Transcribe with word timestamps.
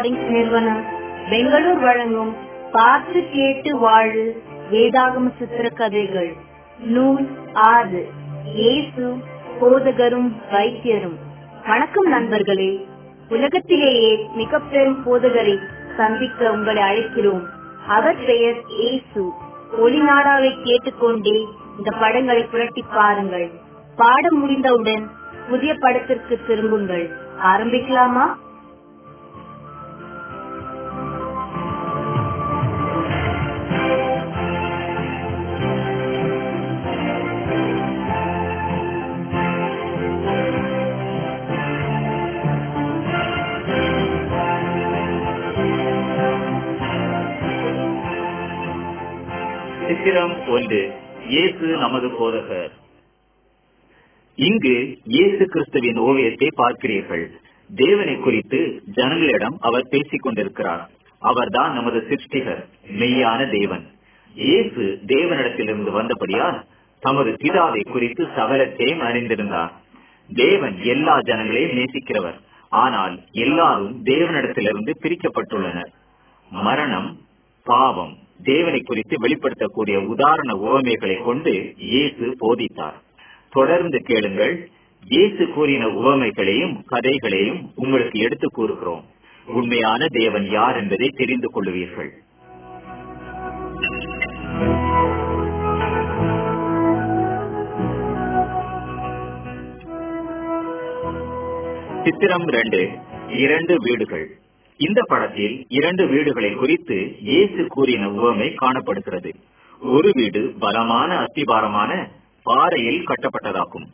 Recording 0.00 0.30
நிறுவனம். 0.30 0.84
பெங்களூர் 1.30 1.78
வழங்கும் 1.78 2.36
பார்த்து 2.72 3.28
கேட்டு 3.32 3.78
வாழு 3.78 4.42
வேதாகம 4.72 5.32
சித்திர 5.38 5.68
கதைகள் 5.68 6.36
நூல் 6.78 7.28
ஆறு. 7.52 8.08
இயேசு 8.44 9.16
போதகரும் 9.60 10.32
வைத்தியரும். 10.52 11.16
வணக்கம் 11.68 12.04
நண்பர்களே. 12.04 12.86
உலகத்திலேயே 13.28 14.26
மிக 14.34 14.58
பெரும் 14.58 15.02
போதகரை 15.06 15.58
சந்திக்க 15.96 16.52
உங்களை 16.52 16.82
அழைக்கிறோம். 16.82 17.44
அவர் 17.88 18.24
பெயர் 18.24 18.64
இயேசு. 18.66 19.30
ஒளிநாடாவை 19.82 20.62
கேட்டுக்கொண்டே 20.62 21.46
இந்த 21.78 21.90
படங்களை 22.00 22.42
புரட்டி 22.42 22.84
பாருங்கள். 22.94 23.50
பாடம் 23.96 24.40
முடிந்தவுடன் 24.40 25.10
புதிய 25.48 25.74
படத்திற்கு 25.74 26.40
திரும்புங்கள். 26.46 27.10
ஆரம்பிக்கலாமா? 27.42 28.34
சித்திரம் 50.00 50.46
ஒன்று 50.46 50.78
இயேசு 51.28 51.66
நமது 51.66 52.08
போதகர். 52.08 52.70
இங்கு 54.38 54.98
இயேசு 55.04 55.46
கிறிஸ்துவின் 55.46 55.98
ஓவியத்தை 55.98 56.48
பார்க்கிறீர்கள். 56.56 57.24
தேவனை 57.70 58.14
குறித்து 58.18 58.60
ஜனங்களிடம் 58.92 59.56
அவர் 59.60 59.88
பேசிக் 59.90 60.22
கொண்டிருக்கிறார். 60.22 60.90
அவர்தான் 61.18 61.74
நமது 61.74 62.00
சிருஷ்டிகர் 62.08 62.62
மெய்யான 63.00 63.50
தேவன். 63.50 63.84
இயேசு 64.34 65.00
தேவனிடத்திலிருந்து 65.06 65.92
வந்தபடியால் 65.98 66.58
தமது 67.00 67.36
பிதாவை 67.42 67.82
குறித்து 67.90 68.24
சகலத்தையும் 68.36 69.04
அறிந்திருந்தார். 69.10 69.72
தேவன் 70.28 70.78
எல்லா 70.94 71.18
ஜனங்களையும் 71.18 71.78
நேசிக்கிறவர். 71.80 72.40
ஆனால் 72.68 73.22
எல்லாரும் 73.32 74.02
தேவனிடத்திலிருந்து 74.04 74.94
பிரிக்கப்பட்டுள்ளனர். 75.02 75.92
மரணம் 76.50 77.20
பாவம் 77.66 78.16
தேவனை 78.44 78.80
குறித்து 78.80 79.16
வெளிப்படுத்தக்கூடிய 79.22 79.96
உதாரண 80.06 80.54
உவமைகளை 80.54 81.16
கொண்டு 81.16 81.74
இயேசு 81.76 82.36
போதித்தார். 82.40 82.98
தொடர்ந்து 83.50 83.98
கேளுங்கள் 83.98 84.70
இயேசு 85.08 85.48
கூறின 85.48 85.86
உவமைகளையும் 85.88 86.74
கதைகளையும் 86.86 87.70
உங்களுக்கு 87.74 88.18
எடுத்து 88.18 88.48
கூறுகிறோம். 88.48 89.04
உண்மையான 89.46 90.06
தேவன் 90.12 90.50
யார் 90.50 90.76
என்பதை 90.76 91.08
தெரிந்து 91.08 91.48
கொள்ளுவீர்கள். 91.50 92.10
சித்திரம் 102.04 102.46
ரெண்டு 102.48 102.88
இரண்டு 103.28 103.74
வீடுகள். 103.78 104.26
இந்த 104.86 105.00
படத்தில் 105.02 105.56
இரண்டு 105.68 106.04
வீடுகளை 106.06 106.50
குறித்து 106.52 106.96
இயேசு 107.20 107.66
கூறின 107.66 108.10
உவமை 108.10 108.54
காணப்படுகிறது. 108.54 109.30
ஒரு 109.82 110.10
வீடு 110.14 110.42
பலமான 110.58 111.10
அஸ்திபாரமான 111.24 111.90
பாறையில் 112.46 113.02
கட்டப்பட்டதாகும். 113.02 113.86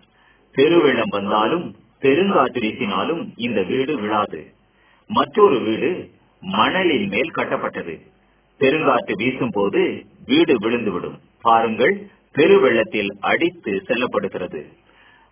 பெருவெள்ளம் 0.54 1.12
வந்தாலும் 1.16 1.66
பெருங்காற்று 2.02 2.60
வீசினாலும் 2.64 3.22
இந்த 3.36 3.62
வீடு 3.62 3.94
விழாது. 4.00 4.40
மற்றொரு 5.10 5.58
வீடு 5.60 5.90
மணலின் 6.42 7.08
மேல் 7.08 7.36
கட்டப்பட்டது. 7.36 7.94
பெருங்காற்று 8.60 9.14
வீசும் 9.16 9.52
போது 9.52 9.82
வீடு 10.26 10.54
விழுந்துவிடும். 10.54 11.18
பாருங்கள் 11.40 11.94
பெருவெள்ளத்தில் 12.34 13.10
அடித்து 13.20 13.72
செல்லப்படுகிறது. 13.88 14.62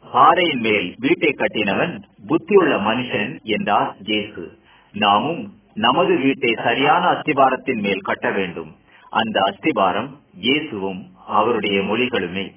பாறையின் 0.04 0.60
மேல் 0.60 0.88
வீட்டை 0.98 1.32
கட்டினவன் 1.36 1.94
புத்தியுள்ள 2.28 2.74
மனுஷன் 2.88 3.32
என்றார் 3.56 3.92
ஜேசு 4.02 4.44
நாமும் 4.94 5.52
நமது 5.74 6.16
வீட்டை 6.16 6.54
சரியான 6.64 7.10
அஸ்திபாரத்தின் 7.10 7.80
மேல் 7.80 8.00
கட்ட 8.00 8.30
வேண்டும். 8.30 8.76
அந்த 9.10 9.40
அஸ்திபாரம் 9.40 10.08
இயேசுவும் 10.34 11.06
அவருடைய 11.26 11.80
மொழிகளுமே. 11.80 12.52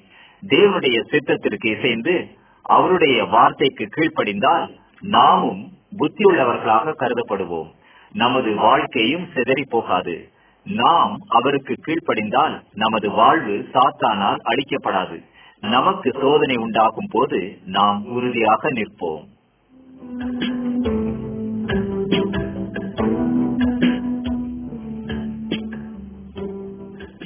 தேவனுடைய 0.48 1.02
சித்தத்திற்கு 1.12 1.78
இசைந்து 1.78 2.28
அவருடைய 2.62 3.24
வார்த்தைக்கு 3.24 3.88
கீழ்ப்படிந்தால் 3.96 4.78
நாமும் 5.02 5.72
புத்தியுள்ளவர்களாக 5.98 6.94
கருதப்படுவோம். 7.00 7.72
நமது 8.14 8.56
வாழ்க்கையும் 8.56 9.28
சிதறி 9.34 9.64
போகாது. 9.70 10.30
நாம் 10.64 11.18
அவருக்கு 11.28 11.76
கீழ்ப்படிந்தால் 11.88 12.62
நமது 12.74 13.10
வாழ்வு 13.12 13.68
சாத்தானால் 13.74 14.40
அழிக்கப்படாது. 14.44 15.24
நமக்கு 15.60 16.12
சோதனை 16.22 16.56
உண்டாகும் 16.56 17.08
போது 17.10 17.58
நாம் 17.66 18.06
உறுதியாக 18.06 18.70
நிற்போம். 18.70 19.26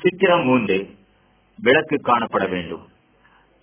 சித்திரம் 0.01 0.43
மூன்று 0.43 0.77
விளக்கு 1.59 1.97
காணப்பட 2.03 2.49
வேண்டும். 2.49 2.85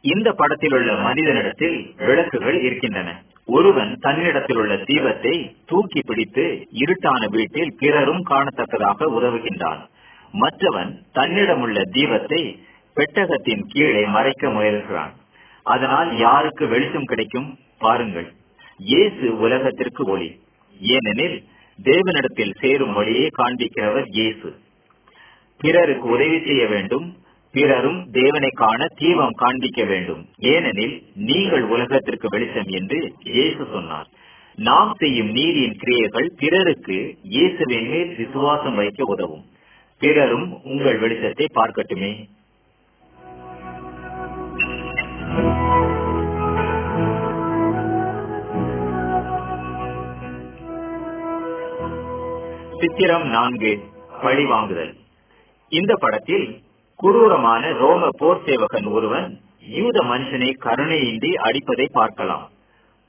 இந்த 0.01 0.33
படத்தில் 0.33 0.73
உள்ள 0.73 0.93
மனிதனிடத்தில் 0.93 1.95
விளக்குகள் 1.97 2.63
இருக்கின்றன. 2.63 3.23
ஒருவன் 3.45 3.97
தன்னிடத்தில் 4.01 4.57
உள்ள 4.57 4.75
தீபத்தை 4.77 5.55
தூக்கி 5.67 6.01
பிடித்து 6.07 6.45
இருட்டான 6.71 7.29
வீட்டில் 7.29 7.75
பிறரும் 7.79 8.23
காணத்தக்கதாக 8.31 9.09
உதவுகின்றான். 9.19 9.81
மற்றவன் 10.33 11.03
தன்னிடமுள்ள 11.13 11.83
தீபத்தை 11.93 12.59
பெட்டகத்தின் 12.97 13.65
கீழே 13.69 14.07
மறைக்க 14.07 14.49
முயல்கிறான். 14.49 15.13
அதனால் 15.63 16.17
யாருக்கு 16.17 16.67
வெளிச்சம் 16.67 17.05
கிடைக்கும் 17.05 17.59
பாருங்கள். 17.79 18.33
இயேசு 18.79 19.39
உலகத்திற்கு 19.39 20.05
ஒளி. 20.05 20.41
ஏனெனில் 20.81 21.45
தேவனிடத்தில் 21.79 22.55
சேரும் 22.61 22.93
வழியை 22.93 23.31
காண்பிக்கிறவர் 23.39 24.09
இயேசு. 24.09 24.49
பிறருக்கு 25.63 26.07
உதவி 26.17 26.39
செய்ய 26.47 26.65
வேண்டும். 26.67 27.07
பிறரும் 27.55 28.01
தேவனை 28.13 28.51
காண 28.63 28.81
தீபம் 29.01 29.37
காண்பிக்க 29.43 29.85
வேண்டும். 29.85 30.23
ஏனெனில் 30.53 30.95
நீங்கள் 31.29 31.65
உலகத்திற்கு 31.75 32.27
வெளிச்சம் 32.35 32.71
என்று 32.79 32.99
இயேசு 33.37 33.63
சொன்னார். 33.73 34.09
நாம் 34.69 34.93
செய்யும் 35.01 35.31
நீதியின் 35.39 35.77
கிரியைகள் 35.83 36.29
பிறருக்கு 36.41 36.99
இயேசுவின் 37.35 37.89
மேல் 37.93 38.13
விசுவாசம் 38.17 38.79
வைக்க 38.81 39.05
உதவும். 39.15 39.45
பிறரும் 40.03 40.49
உங்கள் 40.73 41.01
வெளிச்சத்தை 41.05 41.47
பார்க்கட்டுமே. 41.59 42.13
சித்திரம் 52.81 53.27
நான்கு 53.37 53.71
பழி 54.23 54.45
வாங்குதல் 54.45 54.95
இந்த 55.73 55.93
படத்தில் 55.95 56.47
குரூரமான 57.01 57.73
ரோம 57.81 58.09
போர் 58.21 58.45
சேவகன் 58.45 58.87
ஒருவன் 58.97 59.27
யூத 59.79 59.99
மனுஷனை 60.03 60.49
கருணையின்றி 60.67 61.31
அடிப்பதை 61.47 61.87
பார்க்கலாம். 61.93 62.47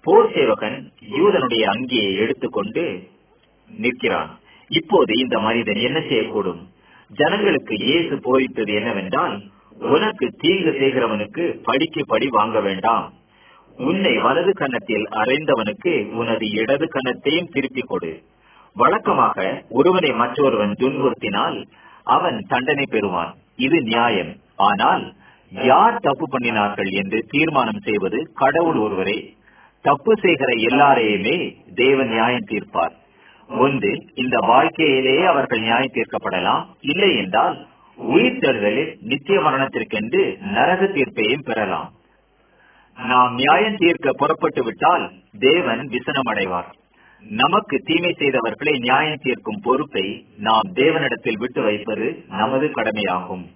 போர் 0.06 0.32
சேவகன் 0.34 0.78
யூதனுடைய 1.18 1.64
அங்கியை 1.74 2.10
எடுத்துக்கொண்டு 2.24 2.84
நிற்கிறான். 3.70 4.32
இப்போது 4.72 5.12
இந்த 5.18 5.36
மனிதன் 5.40 5.80
என்ன 5.88 6.00
செய்யக்கூடும்? 6.00 6.62
ஜனங்களுக்கு 7.12 7.76
இயேசு 7.86 8.16
போதித்தது 8.26 8.74
என்னவென்றால் 8.74 9.36
உனக்கு 9.96 10.28
தீங்கு 10.42 10.72
செய்கிறவனுக்கு 10.82 11.44
படிக்கு 11.68 12.02
படி 12.06 12.28
வாங்க 12.38 12.60
வேண்டாம். 12.60 13.06
உன்னை 13.78 14.14
வலது 14.18 14.54
கன்னத்தில் 14.54 15.06
அறைந்தவனுக்கு 15.22 15.94
உனது 16.22 16.46
இடது 16.62 16.88
கன்னத்தையும் 16.96 17.52
திருப்பிக் 17.54 17.90
கொடு. 17.90 18.12
வழக்கமாக 18.76 19.38
ஒருவனை 19.70 20.12
மற்றொருவன் 20.22 20.74
துன்புறுத்தினால் 20.82 21.60
அவன் 22.16 22.38
தண்டனை 22.48 22.86
பெறுவான். 22.90 23.32
இது 23.56 23.78
நியாயம். 23.82 24.32
ஆனால் 24.68 25.04
யார் 25.52 26.00
தப்பு 26.02 26.26
பண்ணினார்கள் 26.26 26.92
என்று 27.02 27.20
தீர்மானம் 27.30 27.84
செய்வது 27.88 28.20
கடவுள் 28.34 28.80
ஒருவரே. 28.86 29.18
தப்பு 29.86 30.14
செய்கிற 30.22 30.52
எல்லாரையுமே 30.70 31.36
தேவன் 31.76 32.10
நியாயம் 32.10 32.50
தீர்ப்பார். 32.50 32.96
ஒன்று 33.50 33.92
இந்த 34.16 34.38
வாழ்க்கையிலேயே 34.52 35.24
அவர்கள் 35.26 35.60
நியாயம் 35.60 35.96
தீர்க்கப்படலாம். 35.96 36.66
இல்லை 36.82 37.12
என்றால் 37.18 37.56
உயிர் 37.98 38.42
தருதலில் 38.42 38.92
நித்திய 39.02 39.38
மரணத்திற்கென்று 39.40 40.22
நரக 40.56 40.82
தீர்ப்பையும் 40.86 41.46
பெறலாம். 41.46 41.90
நாம் 42.98 43.34
நியாயம் 43.34 43.78
தீர்க்க 43.78 44.12
புறப்பட்டு 44.14 44.62
விட்டால் 44.64 45.06
தேவன் 45.40 45.82
விசனமடைவார். 45.88 46.70
நமக்கு 47.28 47.80
தீமை 47.84 48.16
செய்தவர்களை 48.20 48.80
நியாயம் 48.80 49.18
தீர்க்கும் 49.22 49.60
பொறுப்பை 49.64 50.26
நாம் 50.38 50.74
தேவனிடத்தில் 50.74 51.38
விட்டு 51.38 51.62
வைப்பது 51.62 52.24
நமது 52.28 52.72
கடமையாகும். 52.72 53.50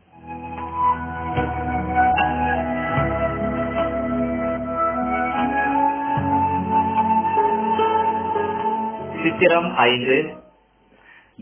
சித்திரம் 9.24 9.76
ஐந்து. 9.76 10.34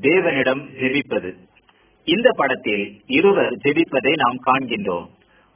தேவனிடம் 0.01 0.69
ஜெபிப்பது. 0.81 1.35
இந்த 2.03 2.31
படத்தில் 2.35 3.01
இருவர் 3.06 3.53
ஜெபிப்பதை 3.53 4.13
நாம் 4.15 4.38
காண்கின்றோம். 4.45 5.07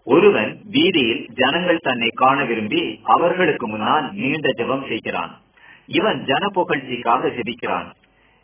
ஒருவன் 0.03 0.61
வீதியில் 0.63 1.27
ஜனங்கள் 1.33 1.77
தன்னை 1.77 2.09
காண 2.13 2.43
விரும்பி 2.43 2.99
அவர்களுக்கு 3.03 3.67
முன்னால் 3.67 4.13
நீண்ட 4.13 4.49
ஜெபம் 4.57 4.87
செய்கிறான். 4.87 5.43
இவன் 5.89 6.19
ஜன 6.23 6.43
புகழ்ச்சிக்காக 6.57 7.29
ஜெபிக்கிறான். 7.37 7.89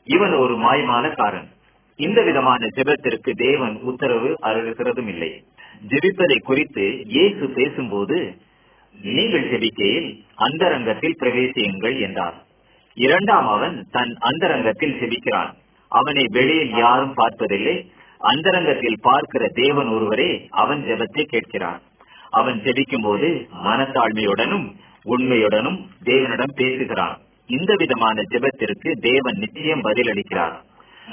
இவன் 0.08 0.34
ஒரு 0.34 0.54
மாய்மாலக்காரன் 0.58 1.50
இந்த 2.00 2.20
விதமான 2.22 2.68
ஜெபத்திற்கு 2.76 3.32
தேவன் 3.36 3.76
உத்தரவு 3.82 4.30
அருளுகிறதும் 4.42 5.08
இல்லை. 5.08 5.32
ஜெபிப்பதை 5.92 6.38
குறித்து 6.40 6.86
இயேசு 7.06 7.44
பேசும்போது 7.50 8.18
நீங்கள் 8.96 9.50
ஜெபிக்கையில் 9.52 10.10
அந்தரங்கத்தில் 10.36 11.20
பிரவேசியுங்கள் 11.20 11.98
என்றார். 12.00 12.38
இரண்டாம் 12.98 13.48
அவன் 13.48 13.76
தன் 13.92 14.14
அந்தரங்கத்தில் 14.20 14.98
ஜெபிக்கிறான். 15.02 15.52
அவனை 15.92 16.26
வெளியில் 16.32 16.74
யாரும் 16.76 17.14
பார்ப்பதில்லை. 17.14 17.76
அந்தரங்கத்தில் 18.22 19.00
பார்க்கிற 19.02 19.44
தேவன் 19.54 19.88
ஒருவரே 19.88 20.32
அவன் 20.50 20.82
ஜெபத்தை 20.82 21.24
கேட்கிறான் 21.26 21.82
அவன் 22.30 22.58
ஜெபிக்கும் 22.66 23.02
போது 23.02 23.30
மனத்தாழ்மையுடனும் 23.64 24.68
உண்மையுடனும் 25.06 25.80
தேவனிடம் 26.04 26.54
பேசுகிறான். 26.56 27.18
இந்த 27.46 27.74
விதமான 27.78 28.22
ஜெபத்திற்கு 28.22 28.92
தேவன் 28.92 29.38
நிச்சயம் 29.38 29.84
பதிலளிக்கிறார். 29.84 30.54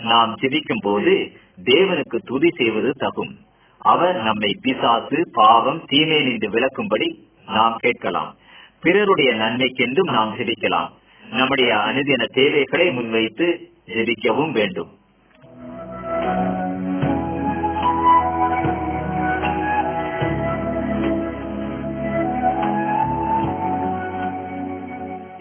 நாம் 0.02 0.36
ஜெபிக்கும் 0.40 0.82
போது 0.82 1.32
தேவனுக்கு 1.64 2.16
துதி 2.24 2.50
செய்வது 2.56 2.92
தகும். 3.00 3.34
அவர் 3.78 4.22
நம்மை 4.22 4.56
பிசாசு 4.62 5.30
பாவம் 5.32 5.84
தீமை 5.86 6.22
நின்று 6.22 6.50
விளக்கும்படி 6.50 7.18
நாம் 7.46 7.76
கேட்கலாம். 7.78 8.36
பிறருடைய 8.80 9.34
நன்மைக்கென்றும் 9.34 10.12
நாம் 10.12 10.36
ஜெபிக்கலாம். 10.36 10.88
நம்முடைய 11.30 11.74
அனுதின 11.74 12.24
தேவைகளை 12.24 12.90
முன்வைத்து 12.90 13.70
ஜெபிக்கவும் 13.86 14.50
வேண்டும். 14.50 14.97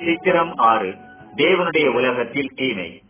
சித்திரம் 0.07 0.51
ஆறு 0.55 0.89
தேவனுடைய 1.35 1.87
உலகத்தில் 1.87 2.51
தீமை. 2.55 3.01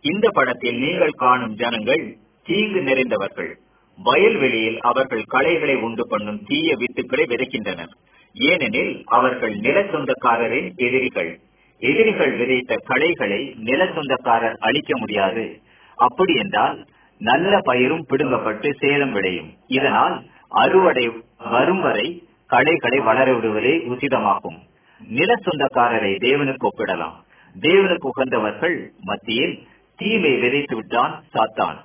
இந்த 0.00 0.30
படத்தில் 0.32 0.78
நீங்கள் 0.78 1.10
காணும் 1.10 1.54
ஜனங்கள் 1.54 2.16
தீங்கு 2.44 2.80
நிறைந்தவர்கள். 2.82 3.52
வயல்வெளியில் 3.98 4.78
அவர்கள் 4.80 5.22
களைகளை 5.22 5.74
உண்டு 5.76 6.04
பண்ணும் 6.08 6.42
தீய 6.46 6.76
வித்துக்களை 6.76 7.24
விதைக்கின்றனர். 7.26 7.92
ஏனெனில் 8.34 9.02
அவர்கள் 9.04 9.54
நில 9.54 9.80
சொந்தக்காரரின் 9.80 10.68
எதிரிகள். 10.76 11.40
எதிரிகள் 11.78 12.36
விதைத்த 12.36 12.76
களைகளை 12.84 13.54
நில 13.58 13.86
சொந்தக்காரர் 13.94 14.58
அழிக்க 14.60 14.96
முடியாது. 14.96 15.60
அப்படி 15.96 16.34
என்றால் 16.34 16.86
நல்ல 17.18 17.58
பயிரும் 17.66 18.06
பிடுங்கப்பட்டு 18.10 18.72
சேதம் 18.78 19.12
விளையும். 19.12 19.50
இதனால் 19.66 20.22
அறுவடை 20.48 21.06
வரும் 21.50 21.80
வரை 21.80 22.28
களைகளை 22.46 23.00
வளர 23.00 23.34
விடுவதே 23.34 23.74
உசிதமாகும். 23.88 24.60
நில 25.08 25.34
சொந்தக்காரரை 25.34 26.12
தேவனுக்கு 26.16 26.66
ஒப்பிடலாம். 26.66 27.14
தேவனுக்கு 27.60 28.08
உகந்தவர்கள் 28.16 28.90
மத்தியில் 29.00 29.62
தீமை 29.96 30.36
விதைத்து 30.38 30.76
விட்டான் 30.76 31.24
சாத்தான். 31.34 31.76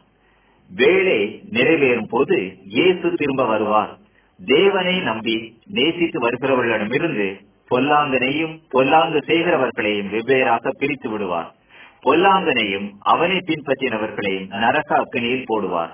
வேலை 0.76 1.44
நிறைவேறும் 1.52 2.08
போது 2.10 2.58
இயேசு 2.64 3.14
திரும்ப 3.14 3.46
வருவார். 3.46 3.98
தேவனை 4.46 5.00
நம்பி 5.00 5.62
நேசித்து 5.66 6.30
வருகிறவர்களிடமிருந்து 6.30 7.46
பொல்லாங்கனையும் 7.70 8.60
பொல்லாங்கு 8.70 9.24
செய்கிறவர்களையும் 9.28 10.10
வெவ்வேறாக 10.10 10.70
பிரித்து 10.70 11.10
விடுவார். 11.10 11.56
பொல்லாங்கனையும் 12.04 12.92
அவனை 13.00 13.38
பின்பற்றினவர்களையும் 13.38 14.48
நரக 14.48 14.96
அக்கனியில் 14.98 15.46
போடுவார். 15.54 15.90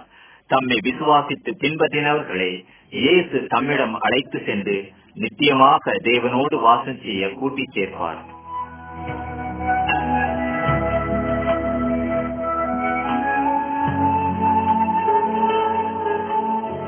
தம்மை 0.48 0.78
விசுவாசித்து 0.84 1.52
பின்பற்றினவர்களை 1.60 2.64
இயேசு 2.90 3.46
தம்மிடம் 3.48 3.94
அழைத்து 3.94 4.42
சென்று 4.46 4.92
நித்தியமாக 5.16 5.92
தேவனோடு 6.04 6.56
வாசம் 6.62 7.02
செய்ய 7.02 7.30
கூட்டி 7.30 7.64
சேர்ப்பார். 7.76 8.22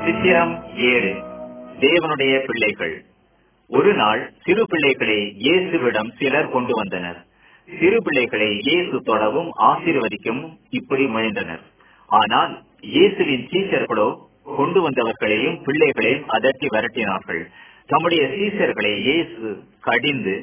சித்திரம் 0.06 0.54
ஏழு. 0.75 1.13
தேவனுடைய 1.80 2.45
பிள்ளைகள். 2.45 3.06
ஒரு 3.68 3.94
நாள் 3.94 4.33
சிறு 4.44 4.66
பிள்ளைகளை 4.69 5.19
இயேசுவிடம் 5.39 6.12
சிலர் 6.18 6.50
கொண்டு 6.50 6.75
வந்தனர். 6.75 7.25
சிறு 7.69 8.01
பிள்ளைகளை 8.01 8.50
இயேசு 8.57 9.01
தொடவும் 9.01 9.51
ஆசீர்வதிக்கவும் 9.60 10.57
இப்படி 10.69 11.06
முயன்றனர். 11.07 11.63
ஆனால் 12.07 12.63
இயேசுவின் 12.81 13.48
சீசர்களோ 13.51 14.10
கொண்டு 14.57 14.81
வந்தவர்களையும் 14.81 15.62
பிள்ளைகளையும் 15.63 16.28
அதட்டி 16.30 16.68
விரட்டினார்கள். 16.74 17.44
தம்முடைய 17.89 18.23
சீசர்களை 18.35 18.91
இயேசு 19.07 19.49
கடிந்து 19.87 20.35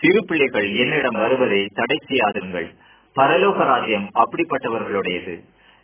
சிறு 0.00 0.20
பிள்ளைகள் 0.28 0.66
என்னிடம் 0.82 1.18
வருவதை 1.22 1.60
தடை 1.74 1.98
செய்யாதுங்கள் 2.08 2.68
பரலோக 3.16 3.58
ராஜ்யம் 3.70 4.06
அப்படிப்பட்டவர்களுடையது. 4.22 5.34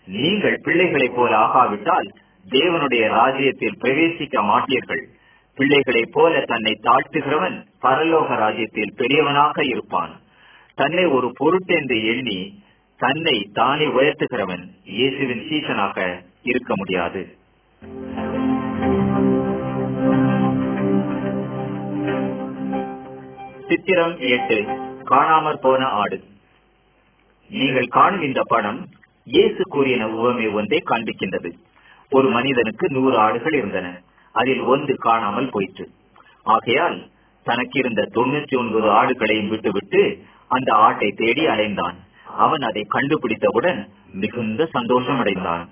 நீங்கள் 0.06 0.56
பிள்ளைகளைப் 0.62 1.16
போல 1.16 1.32
ஆகாவிட்டால் 1.36 2.08
தேவனுடைய 2.46 3.04
ராஜ்யத்தில் 3.08 3.80
பிரவேசிக்க 3.82 4.42
மாட்டீர்கள். 4.50 5.02
பிள்ளைகளைப் 5.58 6.12
போல 6.12 6.40
தன்னை 6.52 6.74
தாழ்த்துகிறவன் 6.86 7.56
பரலோக 7.82 8.36
ராஜ்யத்தில் 8.36 8.96
பெரியவனாக 8.96 9.64
இருப்பான். 9.64 10.12
தன்னை 10.74 11.04
ஒரு 11.16 11.28
பொருட்டென்று 11.40 11.98
எண்ணி 12.12 12.38
தன்னை 13.00 13.36
தானே 13.52 13.86
உயர்த்துகிறவன் 13.96 14.64
இயேசுவின் 14.98 15.44
சீசனாக 15.48 15.98
இருக்க 16.42 16.72
முடியாது. 16.76 17.22
சித்திரம் 23.70 24.19
எட்டு. 24.19 24.56
காணாமற் 25.11 25.61
போன 25.61 25.82
ஆடு. 25.87 26.17
நீங்கள் 27.50 27.87
காணும் 27.87 28.22
இந்த 28.22 28.40
படம் 28.46 28.88
இயேசு 29.25 29.62
கூறின 29.69 30.08
உவமை 30.08 30.46
ஒன்றை 30.48 30.79
காண்பிக்கின்றது 30.84 31.50
ஒரு 32.10 32.29
மனிதனுக்கு 32.29 32.86
நூறு 32.91 33.17
ஆடுகள் 33.19 33.53
இருந்தன. 33.53 34.00
அதில் 34.32 34.60
ஒன்று 34.60 34.94
காணாமல் 34.96 35.48
போயிற்று. 35.50 35.86
ஆகையால் 36.43 36.98
தனக்கு 37.46 37.79
இருந்த 37.79 38.08
தொண்ணூற்றி 38.15 38.58
ஒன்பது 38.58 38.89
ஆடுகளையும் 38.91 39.48
விட்டுவிட்டு 39.48 40.03
அந்த 40.48 40.72
ஆட்டை 40.72 41.10
தேடி 41.17 41.46
அலைந்தான். 41.46 41.96
அவன் 42.24 42.60
அதை 42.60 42.82
கண்டுபிடித்தவுடன் 42.89 43.89
மிகுந்த 44.12 44.67
சந்தோஷம் 44.67 45.19
அடைந்தான் 45.19 45.69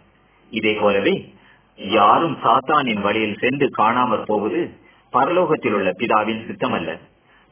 இதே 0.50 0.74
போலவே 0.74 1.34
யாரும் 1.76 2.38
சாத்தானின் 2.44 3.00
வழியில் 3.00 3.38
சென்று 3.38 3.70
காணாமற் 3.78 4.26
போவது 4.26 4.60
பரலோகத்தில் 5.12 5.72
உள்ள 5.72 5.90
பிதாவின் 5.98 6.44
சித்தமல்ல. 6.48 6.90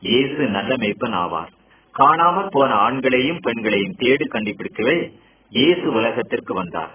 இயேசு 0.01 0.47
நல்ல 0.47 0.77
மெய்ப்பன் 0.77 1.17
ஆவார் 1.17 1.53
காணாமல் 1.93 2.49
போன 2.51 2.75
ஆண்களையும் 2.75 3.39
பெண்களையும் 3.41 3.95
தேடி 3.99 4.25
கண்டுபிடிக்கவே 4.25 5.13
இயேசு 5.51 5.93
உலகத்திற்கு 5.93 6.55
வந்தார். 6.55 6.91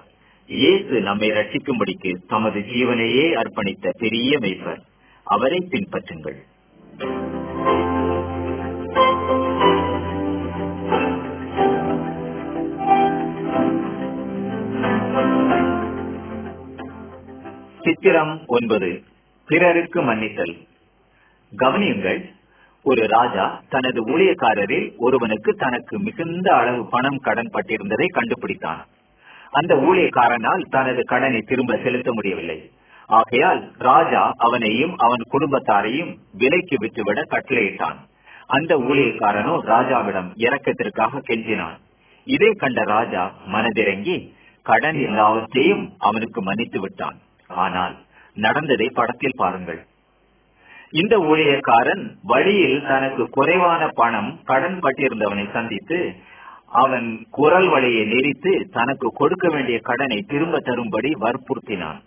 இயேசு 0.48 1.01
நம்மை 1.01 1.29
ரட்சிக்கும்படிக்கு 1.29 2.15
தமது 2.27 2.60
ஜீவனையே 2.60 3.34
அர்ப்பணித்த 3.34 3.89
பெரிய 3.98 4.38
மெய்ப்பர். 4.38 4.81
அவரை 5.24 5.67
பின்பற்றுங்கள். 5.70 6.39
சித்திரம் 17.81 18.41
ஒன்பது. 18.48 19.03
பிறருக்கு 19.46 20.01
மன்னித்தல். 20.01 20.55
கவனியுங்கள் 21.58 22.22
ஒரு 22.85 23.07
ராஜா 23.07 23.63
தனது 23.69 24.00
ஊழியக்காரரில் 24.07 24.95
ஒருவனுக்கு 24.97 25.51
தனக்கு 25.55 26.00
மிகுந்த 26.00 26.55
அளவு 26.55 26.88
பணம் 26.88 27.19
கடன் 27.19 27.51
பட்டிருந்ததை 27.53 28.07
கண்டுபிடித்தான். 28.13 28.81
அந்த 29.51 29.75
ஊழியக்காரனால் 29.75 30.63
தனது 30.69 31.03
கடனை 31.03 31.41
திரும்ப 31.41 31.77
செலுத்த 31.77 32.13
முடியவில்லை. 32.13 32.71
ஆகையால் 33.05 33.61
ராஜா 33.77 34.33
அவனையும் 34.38 34.97
அவன் 34.97 35.23
குடும்பத்தாரையும் 35.29 36.11
விலைக்கு 36.38 36.75
விட்டுவிட 36.79 37.21
கட்டளையிட்டான். 37.21 38.00
அந்த 38.47 38.77
ஊழியக்காரனோ 38.77 39.53
ராஜாவிடம் 39.63 40.29
இறக்கத்திற்காக 40.35 41.21
கெஞ்சினான். 41.29 41.77
இதை 42.27 42.51
கண்ட 42.53 42.81
ராஜா 42.83 43.31
மனதிறங்கி 43.53 44.33
கடன் 44.65 45.00
எல்லாவற்றையும் 45.01 45.83
அவனுக்கு 45.97 46.41
மன்னித்து 46.41 46.79
விட்டான் 46.79 47.17
ஆனால் 47.47 47.95
நடந்ததை 48.38 48.88
படத்தில் 48.93 49.38
பாருங்கள். 49.38 49.81
இந்த 50.91 51.17
ஊழியக்காரன் 51.17 52.03
வழியில் 52.24 52.86
தனக்கு 52.88 53.29
குறைவான 53.29 53.88
பணம் 53.88 54.39
கடன் 54.43 54.79
பட்டிருந்தவனை 54.79 55.51
சந்தித்து 55.51 56.13
அவன் 56.69 57.25
குரல் 57.29 57.69
வழியை 57.69 58.03
நெறித்து 58.12 58.69
தனக்கு 58.69 59.10
கொடுக்க 59.13 59.50
வேண்டிய 59.50 59.79
கடனை 59.79 60.17
திரும்ப 60.27 60.60
தரும்படி 60.60 61.12
வற்புறுத்தினான். 61.19 62.00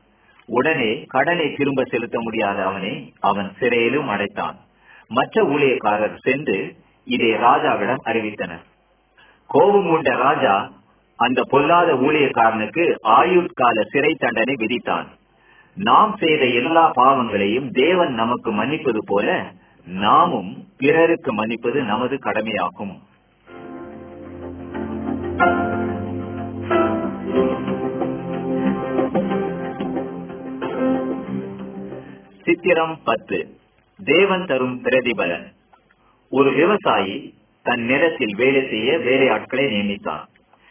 உடனே 0.47 1.05
கடனை 1.09 1.55
திரும்ப 1.55 1.85
செலுத்த 1.85 2.21
முடியாத 2.21 2.67
அவனை 2.67 3.13
அவன் 3.21 3.53
சிறையிலும் 3.61 4.07
அடைத்தான். 4.07 4.57
மற்ற 5.09 5.43
ஊழியக்காரர் 5.43 6.17
சென்று 6.19 6.77
இதை 7.05 7.31
ராஜாவிடம் 7.33 8.03
அறிவித்தனர். 8.05 8.65
கோபம் 9.47 9.91
கொண்ட 9.91 10.15
ராஜா 10.15 10.71
அந்த 11.17 11.43
பொல்லாத 11.49 11.93
ஊழியக்காரனுக்கு 11.93 12.85
ஆயுட்கால 13.03 13.87
சிறை 13.91 14.15
தண்டனை 14.15 14.55
விதித்தான். 14.55 15.07
நாம் 15.75 16.17
செய்த 16.19 16.45
எல்லா 16.47 16.91
பாவங்களையும் 16.91 17.71
தேவன் 17.71 18.15
நமக்கு 18.15 18.53
மன்னிப்பது 18.53 18.99
போல 19.07 19.53
நாமும் 19.87 20.67
பிறருக்கு 20.77 21.35
மன்னிப்பது 21.35 21.83
நமது 21.83 22.19
கடமையாகும். 22.19 23.03
சித்திரம் 32.43 32.99
பத்து. 33.05 33.57
தேவன் 34.05 34.47
தரும் 34.47 34.83
பிரதிபலன். 34.83 35.53
ஒரு 36.31 36.53
விவசாயி 36.53 37.35
தன் 37.63 37.83
நிலத்தில் 37.83 38.35
வேலை 38.37 38.69
செய்ய 38.69 38.99
வேலையாட்களை 38.99 39.71
நியமித்தான். 39.73 40.25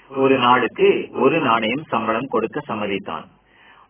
ஒரு 0.09 0.37
நாளுக்கு 0.37 1.09
ஒரு 1.11 1.39
நாணயம் 1.39 1.83
சம்பளம் 1.87 2.27
கொடுக்க 2.27 2.61
சம்மதித்தான். 2.67 3.23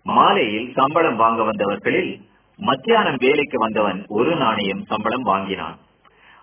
மாலையில் 0.05 0.73
சம்பளம் 0.73 1.15
வாங்க 1.15 1.43
வந்தவர்களில் 1.43 2.21
மத்தியானம் 2.59 3.15
வேலைக்கு 3.15 3.59
வந்தவன் 3.59 4.05
ஒரு 4.07 4.35
நாணயம் 4.35 4.83
சம்பளம் 4.85 5.21
வாங்கினான். 5.21 5.77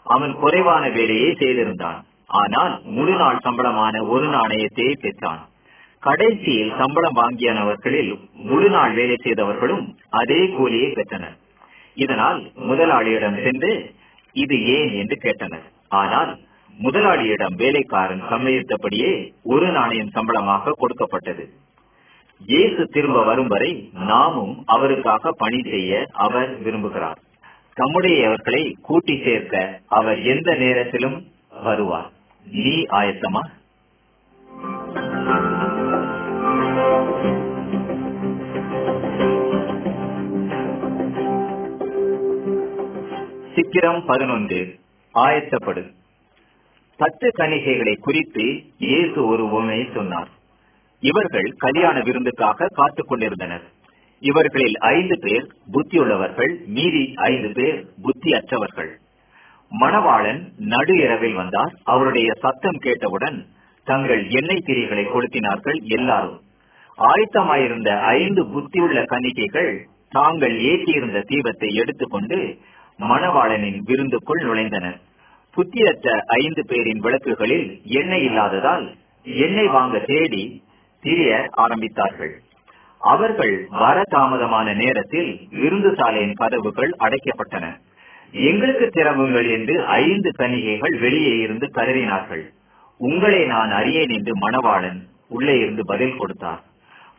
அவன் 0.05 0.35
குறைவான 0.35 0.89
வேலையை 0.89 1.35
செய்திருந்தான். 1.35 2.05
ஆனால் 2.27 2.83
முழு 2.85 3.15
நாள் 3.17 3.39
சம்பளமான 3.45 4.07
ஒரு 4.07 4.27
நாணயத்தை 4.27 4.95
பெற்றான். 5.01 5.49
கடைசியில் 6.01 6.73
சம்பளம் 6.79 7.17
வாங்கியனவர்களில் 7.17 8.19
முழு 8.35 8.71
நாள் 8.71 8.93
வேலை 8.93 9.17
செய்தவர்களும் 9.23 9.97
அதே 10.11 10.49
கூலியை 10.49 10.93
பெற்றனர். 10.93 11.37
இதனால் 11.95 12.53
முதலாளியிடம் 12.55 13.39
சென்று 13.43 13.95
இது 14.33 14.67
ஏன்? 14.67 14.93
என்று 14.93 15.17
கேட்டனர். 15.23 15.67
ஆனால் 15.89 16.41
முதலாளியிடம் 16.79 17.55
வேலைக்காரன் 17.55 18.23
சம்மதித்தபடியே 18.31 19.33
ஒரு 19.45 19.67
நாணயம் 19.71 20.09
சம்பளமாக 20.09 20.71
கொடுக்கப்பட்டது. 20.71 21.51
இயேசு 22.47 22.87
திரும்ப 22.87 23.25
வரும் 23.25 23.47
வரை 23.47 23.91
நாமும் 23.93 24.63
அவருக்காக 24.67 25.31
பணி 25.39 25.63
செய்ய 25.63 26.07
அவர் 26.13 26.63
விரும்புகிறார். 26.63 27.17
தம்முடையவர்களை 27.81 28.73
கூட்டி 28.83 29.21
சேர்க்க 29.25 29.81
அவர் 29.87 30.23
எந்த 30.23 30.55
நேரத்திலும் 30.55 31.27
வருவார். 31.63 32.11
நீ 32.53 32.83
ஆயத்தமா? 32.83 33.41
சித்திரம் 43.55 44.05
பதினொன்று. 44.07 44.79
ஆயத்தப்படு. 45.15 45.93
பத்து 46.97 47.33
கணிகைகளை 47.39 47.97
குறித்து 47.99 48.63
இயேசு 48.79 49.27
ஒரு 49.27 49.51
உண்மையை 49.51 49.89
சொன்னார். 49.95 50.39
இவர்கள் 51.01 51.49
கல்யாண 51.57 51.99
விருந்துக்காக 51.99 52.67
காத்துக் 52.75 53.09
கொண்டிருந்தனர். 53.09 53.63
இவர்களில் 54.23 54.77
ஐந்து 54.79 55.19
பேர் 55.21 55.47
புத்தியுள்ளவர்கள் 55.73 56.67
மீதி 56.67 57.15
ஐந்து 57.15 57.51
பேர் 57.53 57.87
புத்தி 58.03 58.31
அற்றவர்கள் 58.33 58.91
மணவாளன் 59.81 60.41
நடு 60.57 60.95
இரவில் 60.97 61.33
வந்தார். 61.33 61.73
அவருடைய 61.85 62.33
சத்தம் 62.33 62.79
கேட்டவுடன் 62.79 63.47
தங்கள் 63.85 64.29
எண்ணெய் 64.29 64.65
திரிகளை 64.67 65.05
கொளுத்தினார்கள் 65.05 65.79
எல்லாரும். 65.83 66.41
ஆயத்தமாயிருந்த 66.99 67.91
ஐந்து 68.01 68.45
புத்தியுள்ள 68.45 69.05
கன்னிகைகள் 69.05 69.87
தாங்கள் 70.11 70.57
ஏற்றியிருந்த 70.61 71.19
தீபத்தை 71.29 71.69
எடுத்துக்கொண்டு 71.75 72.39
மணவாளனின் 72.99 73.79
விருந்துக்குள் 73.87 74.43
நுழைந்தனர். 74.43 74.99
புத்தியற்ற 75.57 76.09
ஐந்து 76.27 76.63
பேரின் 76.67 77.01
விளக்குகளில் 77.01 77.83
எண்ணெய் 77.85 78.25
இல்லாததால் 78.25 78.95
எண்ணெய் 79.25 79.69
வாங்க 79.69 79.99
தேடி 79.99 80.63
திரிய 81.01 81.51
ஆரம்பித்தார்கள். 81.57 82.33
அவர்கள் 82.99 83.67
வர 83.71 84.03
தாமதமான 84.11 84.75
நேரத்தில் 84.75 85.49
விருந்து 85.51 85.95
சாலையின் 85.95 86.33
கதவுகள் 86.33 86.97
அடைக்கப்பட்டன. 86.99 87.81
எங்களுக்கு 88.33 88.87
திறவுங்கள் 88.87 89.51
என்று 89.51 89.85
ஐந்து 89.85 90.31
கன்னிகைகள் 90.31 90.99
வெளியே 90.99 91.39
இருந்து 91.39 91.71
கதறினார்கள் 91.75 92.45
உங்களை 92.99 93.45
நான் 93.45 93.71
அறியேன் 93.71 94.09
என்று 94.09 94.33
மணவாளன் 94.39 95.01
உள்ளே 95.29 95.59
இருந்து 95.59 95.85
பதில் 95.85 96.17
கொடுத்தார். 96.17 96.63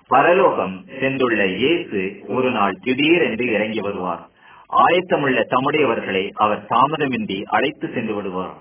பரலோகம் 0.08 0.86
சென்றுள்ள 1.00 1.56
இயேசு 1.56 2.20
ஒரு 2.28 2.52
நாள் 2.52 2.78
திடீரென்று 2.82 3.46
இறங்கி 3.46 3.80
வருவார். 3.80 4.30
ஆயத்தமுள்ள 4.74 5.46
தம்முடையவர்களை 5.50 6.30
அவர் 6.34 6.66
தாமதமின்றி 6.70 7.44
அழைத்து 7.44 7.90
சென்று 7.94 8.14
விடுவார். 8.14 8.54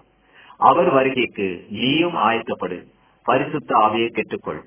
அவர் 0.57 0.91
வருகைக்கு 0.91 1.65
நீயும் 1.69 2.17
ஆயத்தப்படு. 2.17 2.85
பரிசுத்த 3.23 3.77
ஆவியை 3.77 4.09
கெட்டுக்கொள். 4.09 4.61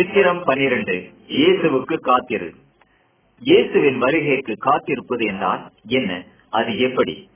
சித்திரம் 0.00 0.44
பனிரெண்டு 0.44 1.08
இயேசுவுக்கு 1.28 1.96
காத்திரு. 2.00 2.54
இயேசுவின் 3.40 3.98
வருகைக்கு 3.98 4.54
காத்திருப்பது 4.58 5.24
என்றால் 5.24 5.72
என்ன? 5.86 6.24
அது 6.50 6.78
எப்படி? 6.78 7.28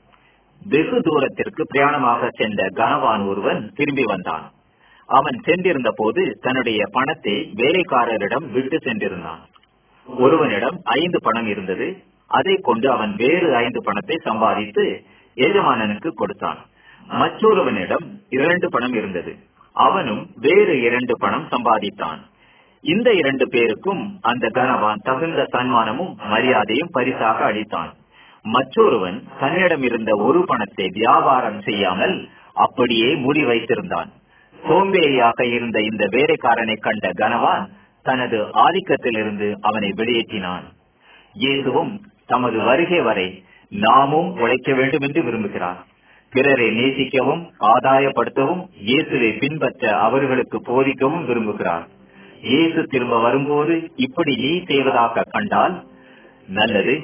வெகு 0.67 1.01
தூரத்திற்கு 1.01 1.67
பிரயாணமாக 1.75 2.29
சென்ற 2.31 2.67
கனவான் 2.75 3.27
ஒருவன் 3.27 3.73
திரும்பி 3.75 4.03
வந்தான். 4.03 4.53
அவன் 5.07 5.41
சென்றிருந்த 5.43 5.91
போது 5.95 6.39
தன்னுடைய 6.41 6.85
பணத்தை 6.91 7.53
வேலைக்காரரிடம் 7.57 8.51
விட்டு 8.51 8.77
சென்றிருந்தான். 8.77 9.39
ஒருவனிடம் 10.07 10.81
ஐந்து 10.85 11.21
பணம் 11.23 11.47
இருந்தது. 11.47 12.03
அதை 12.27 12.57
கொண்டு 12.63 12.91
அவன் 12.91 13.17
வேறு 13.17 13.55
ஐந்து 13.55 13.83
பணத்தை 13.83 14.17
சம்பாதித்து 14.23 15.05
எஜமானனுக்கு 15.37 16.09
கொடுத்தான். 16.09 16.59
மற்றொருவனிடம் 17.09 18.07
இரண்டு 18.29 18.69
பணம் 18.69 18.95
இருந்தது. 18.95 19.37
அவனும் 19.73 20.31
வேறு 20.37 20.81
இரண்டு 20.81 21.17
பணம் 21.19 21.49
சம்பாதித்தான். 21.51 22.33
இந்த 22.93 23.09
இரண்டு 23.13 23.45
பேருக்கும் 23.49 24.03
அந்த 24.31 24.47
கனவான் 24.49 25.03
தகுந்த 25.03 25.43
சன்மானமும் 25.53 26.13
மரியாதையும் 26.33 26.91
பரிசாக 26.93 27.39
அளித்தான். 27.51 27.93
மற்றொருவன் 28.45 29.19
தன்னிடம் 29.41 29.83
இருந்த 29.83 30.11
ஒரு 30.17 30.41
பணத்தை 30.45 30.87
வியாபாரம் 30.99 31.61
செய்யாமல் 31.63 32.17
அப்படியே 32.65 33.09
மூடி 33.15 33.43
வைத்திருந்தான். 33.45 34.11
சோம்பேறியாக 34.57 35.41
இருந்த 35.57 35.79
இந்த 35.81 36.05
வேலைக்காரனை 36.17 36.77
கண்ட 36.81 37.07
கனவான் 37.23 37.65
தனது 38.07 38.39
ஆதிக்கத்திலிருந்து 38.65 39.49
அவனை 39.61 39.91
வெளியேற்றினான். 39.97 40.67
இயேசுவும் 41.35 41.93
தமது 42.27 42.59
வருகை 42.61 43.01
வரை 43.01 43.29
நாமும் 43.73 44.31
உழைக்க 44.43 44.73
வேண்டும் 44.75 45.01
என்று 45.01 45.23
விரும்புகிறார். 45.23 45.81
பிறரை 46.33 46.69
நேசிக்கவும் 46.79 47.43
ஆதாயப்படுத்தவும் 47.73 48.63
இயேசுவை 48.89 49.33
பின்பற்ற 49.43 49.83
அவர்களுக்கு 49.99 50.59
போதிக்கவும் 50.71 51.27
விரும்புகிறார். 51.27 51.85
இயேசு 52.45 52.81
திரும்ப 52.87 53.19
வரும்போது 53.19 53.75
இப்படி 53.97 54.33
நீ 54.37 54.53
செய்வதாக 54.65 55.25
கண்டால் 55.31 55.75
நல்லது. 56.49 56.95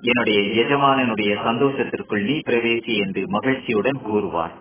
என்னுடைய 0.00 0.38
எஜமானனுடைய 0.62 1.32
சந்தோஷத்திற்குள் 1.44 2.24
நீ 2.24 2.36
பிரவேசி 2.46 2.94
என்று 3.04 3.22
மகிழ்ச்சியுடன் 3.28 4.00
கூறுவார். 4.02 4.54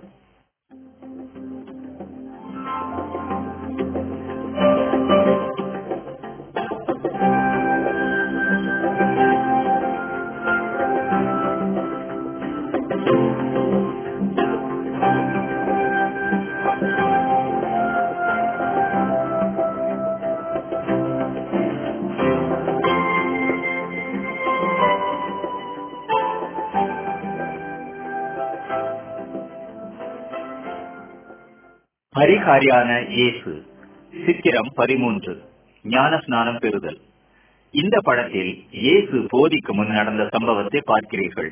பரிகாரியான 32.46 32.92
இயேசு. 33.10 33.52
சித்திரம் 34.14 34.70
பதிமூன்று. 34.74 35.34
ஞான 35.86 36.18
ஸ்நானம் 36.18 36.60
பெறுதல். 36.60 36.98
இந்த 37.74 37.96
படத்தில் 38.04 38.52
இயேசு 38.84 39.16
போதிக்கு 39.32 39.72
முன் 39.74 39.88
நடந்த 39.88 40.24
சம்பவத்தை 40.32 40.82
பார்க்கிறீர்கள். 40.86 41.50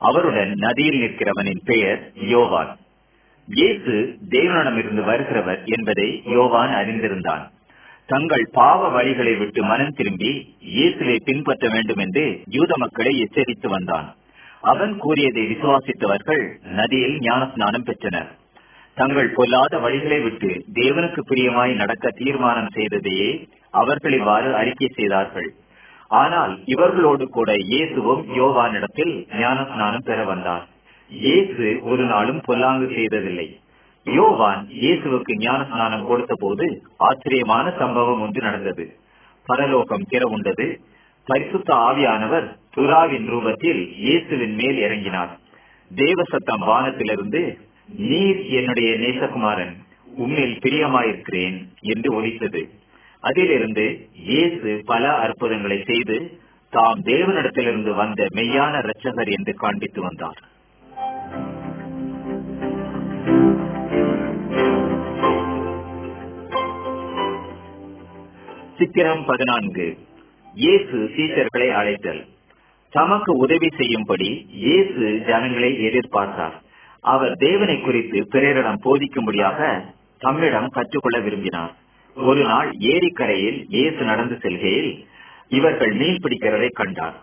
அவருடன் 0.00 0.52
நதியில் 0.64 0.98
நிற்கிறவனின் 1.02 1.62
பெயர் 1.64 2.00
யோவான். 2.14 2.72
இயேசு 3.48 3.94
தேவனிடமிருந்து 4.30 5.04
வருகிறவர் 5.10 5.60
என்பதை 5.76 6.08
யோவான் 6.36 6.74
அறிந்திருந்தான். 6.80 7.44
தங்கள் 8.06 8.46
பாவ 8.52 8.90
வழிகளை 8.96 9.34
விட்டு 9.38 9.62
மனம் 9.62 9.94
திரும்பி 9.94 10.32
இயேசுவை 10.76 11.18
பின்பற்ற 11.24 11.68
வேண்டும் 11.68 11.98
என்று 11.98 12.24
யூத 12.56 12.72
மக்களை 12.76 13.12
எச்சரித்து 13.18 13.68
வந்தான். 13.68 14.08
அவன் 14.72 14.96
கூறியதை 14.96 15.44
விசுவாசித்தவர்கள் 15.46 16.44
நதியில் 16.80 17.16
ஞான 17.18 17.50
ஸ்நானம் 17.54 17.82
பெற்றனர். 17.82 18.32
தங்கள் 18.96 19.34
பொல்லாத 19.38 19.74
வழிகளை 19.84 20.18
விட்டு 20.24 20.50
தேவனுக்கு 20.78 21.20
பிரியமாய் 21.30 21.72
நடக்க 21.80 22.12
தீர்மானம் 22.20 22.70
செய்ததையே 22.76 23.30
அவர்கள் 23.80 24.14
இவ்வாறு 24.18 24.48
அறிக்கை 24.60 24.88
செய்தார்கள். 24.98 25.48
ஆனால் 26.10 26.52
இவர்களோடு 26.72 27.24
கூட 27.36 27.50
இயேசுவும் 27.70 28.22
யோவானிடத்தில் 28.38 29.14
ஞானஸ்நானம் 29.40 30.06
பெற 30.08 30.18
வந்தார். 30.32 30.64
இயேசு 31.10 31.66
ஒரு 31.90 32.04
நாளும் 32.12 32.40
பொல்லாங்கு 32.46 32.88
செய்ததில்லை. 32.96 33.48
யோவான் 34.06 34.62
இயேசுவுக்கு 34.82 35.32
ஞான 35.44 35.60
ஸ்நானம் 35.70 36.08
கொடுத்த 36.08 36.34
போது 36.44 36.66
ஆச்சரியமான 37.08 37.66
சம்பவம் 37.80 38.22
ஒன்று 38.26 38.40
நடந்தது. 38.48 38.84
பரலோகம் 39.46 40.08
திறவுண்டது 40.12 40.66
பரிசுத்த 41.26 41.70
ஆவியானவர் 41.88 42.46
துராவின் 42.76 43.26
ரூபத்தில் 43.32 43.80
இயேசுவின் 44.04 44.54
மேல் 44.60 44.78
இறங்கினார். 44.86 45.32
தேவ 45.90 46.20
சத்தம் 46.32 46.64
வானத்திலிருந்து 46.70 47.40
நீர் 47.88 48.44
என்னுடைய 48.44 48.96
நேசகுமாரன் 48.98 49.74
உண்மையில் 50.16 50.58
பிரியமாயிருக்கிறேன் 50.58 51.64
என்று 51.80 52.14
ஒலித்தது. 52.14 52.68
அதிலிருந்து 53.20 54.08
இயேசு 54.12 54.82
பல 54.86 55.14
அற்புதங்களை 55.14 55.84
செய்து 55.84 56.38
தாம் 56.70 57.02
தேவனிடத்திலிருந்து 57.02 57.94
வந்த 57.94 58.26
மெய்யான 58.34 58.78
இரட்சகர் 58.78 59.30
என்று 59.38 59.54
காண்பித்து 59.54 60.00
வந்தார். 60.02 60.40
சித்திரம் 68.78 69.24
பதினான்கு. 69.24 69.98
இயேசு 70.54 71.10
சீஷர்களை 71.16 71.70
அழைத்தல். 71.70 72.26
தமக்கு 72.90 73.32
உதவி 73.36 73.68
செய்யும்படி 73.76 74.46
இயேசு 74.50 75.22
ஜனங்களை 75.26 75.82
எதிர்பார்த்தார். 75.84 76.64
அவர் 77.12 77.34
தேவனை 77.44 77.76
குறித்து 77.80 78.18
பிறரிடம் 78.32 78.80
போதிக்கும்படியாக 78.84 79.60
தம்மிடம் 80.24 80.70
கற்றுக்கொள்ள 80.76 81.18
விரும்பினார். 81.26 81.72
ஒரு 82.16 82.42
நாள் 82.50 82.70
ஏரிக்கரையில் 82.92 83.58
இயேசு 83.74 84.00
நடந்து 84.10 84.36
செல்கையில் 84.44 84.90
இவர்கள் 85.58 85.92
மீன் 86.00 86.22
பிடிக்கிறதை 86.24 86.70
கண்டார். 86.80 87.16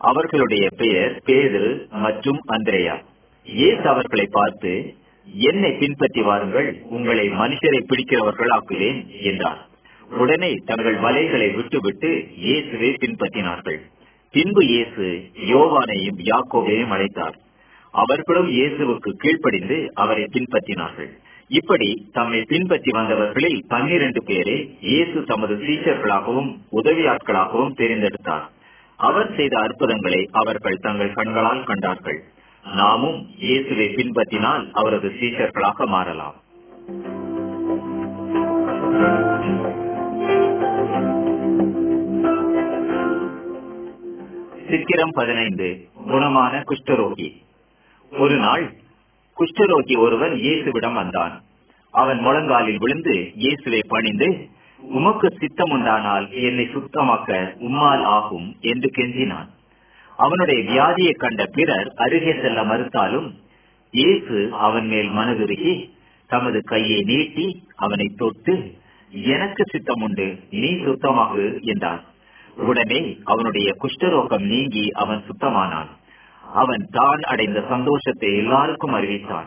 அவர்களுடைய 0.00 0.64
பெயர் 0.80 1.14
பேரு 1.28 1.62
மற்றும் 2.04 2.40
அந்திரேயா. 2.54 2.96
இயேசு 3.46 3.84
அவர்களை 3.92 4.26
பார்த்து 4.38 4.72
என்னை 5.48 5.70
பின்பற்றி 5.80 6.22
வாருங்கள் 6.28 6.68
உங்களை 6.96 7.26
மனுஷரை 7.40 7.80
பிடிக்கிறவர்கள் 7.90 8.52
ஆக்குவேன் 8.56 9.00
என்றார். 9.30 9.60
உடனே 10.20 10.50
தங்கள் 10.68 10.98
வலைகளை 11.06 11.48
விட்டுவிட்டு 11.56 12.10
இயேசுவை 12.44 12.90
பின்பற்றினார்கள். 13.02 13.80
பின்பு 14.34 14.62
இயேசு 14.72 15.06
யோவானையும் 15.52 16.20
யாக்கோவையும் 16.30 16.94
அழைத்தார். 16.96 17.36
அவர்களும் 18.02 18.48
இயேசுவுக்கு 18.56 19.10
கீழ்ப்படிந்து 19.22 19.76
அவரை 20.02 20.24
பின்பற்றினார்கள். 20.34 21.10
இப்படி 21.50 21.88
தம்மை 22.16 22.40
பின்பற்றி 22.50 22.90
வந்தவர்களில் 22.90 23.58
பன்னிரண்டு 23.68 24.20
பேரை 24.24 24.56
இயேசு 24.80 25.18
தமது 25.24 25.54
சீஷர்களாகவும் 25.66 26.50
உதவியாட்களாகவும் 26.78 27.76
தேர்ந்தெடுத்தார். 27.80 28.46
அவர் 28.96 29.30
செய்த 29.36 29.54
அற்புதங்களை 29.58 30.20
அவர்கள் 30.40 30.82
தங்கள் 30.86 31.16
கண்களால் 31.18 31.64
கண்டார்கள். 31.64 32.18
நாமும் 32.64 33.20
இயேசுவை 33.46 33.88
பின்பற்றினால் 33.96 34.64
அவரது 34.72 35.08
சீஷர்களாக 35.20 35.86
மாறலாம். 35.94 36.36
சித்திரம் 44.70 45.16
பதினைந்து 45.20 45.68
குணமான 46.10 46.62
குஷ்டரோகி. 46.70 47.28
ஒரு 48.24 48.36
நாள் 48.44 48.64
குஷ்டரோகி 49.36 49.94
ஒருவன் 50.04 50.34
இயேசுவிடம் 50.44 50.96
வந்தான். 51.00 51.34
அவன் 51.94 52.20
முழங்காலில் 52.26 52.80
விழுந்து 52.82 53.14
இயேசுவை 53.42 53.80
பணிந்து 53.88 54.28
உமக்கு 54.80 55.28
சித்தம் 55.40 55.72
உண்டானால் 55.76 56.26
என்னை 56.46 56.64
சுத்தமாக்க 56.74 57.38
உம்மால் 57.66 58.04
ஆகும் 58.16 58.48
என்று 58.70 58.88
கெஞ்சினான். 58.96 59.48
அவனுடைய 60.18 60.60
வியாதியை 60.70 61.14
கண்ட 61.16 61.42
பிறர் 61.56 61.88
அருகே 62.04 62.34
செல்ல 62.42 62.60
மறுத்தாலும் 62.62 63.28
இயேசு 63.92 64.38
அவன் 64.66 64.86
மேல் 64.86 65.10
மனதுருகி 65.18 65.74
தமது 66.30 66.58
கையை 66.64 67.00
நீட்டி 67.10 67.46
அவனை 67.84 68.08
தொட்டு 68.22 68.54
எனக்கு 69.34 69.62
சித்தம் 69.72 70.02
உண்டு 70.02 70.26
நீ 70.60 70.70
சுத்தமாகு 70.86 71.44
என்றான். 71.72 72.02
உடனே 72.68 73.00
அவனுடைய 73.24 73.68
குஷ்டரோகம் 73.82 74.46
நீங்கி 74.52 74.84
அவன் 75.02 75.22
சுத்தமானான். 75.28 75.90
அவன் 76.52 76.86
தான் 76.90 77.20
அடைந்த 77.20 77.64
சந்தோஷத்தை 77.68 78.36
எல்லாருக்கும் 78.36 78.92
அறிவித்தான். 78.92 79.46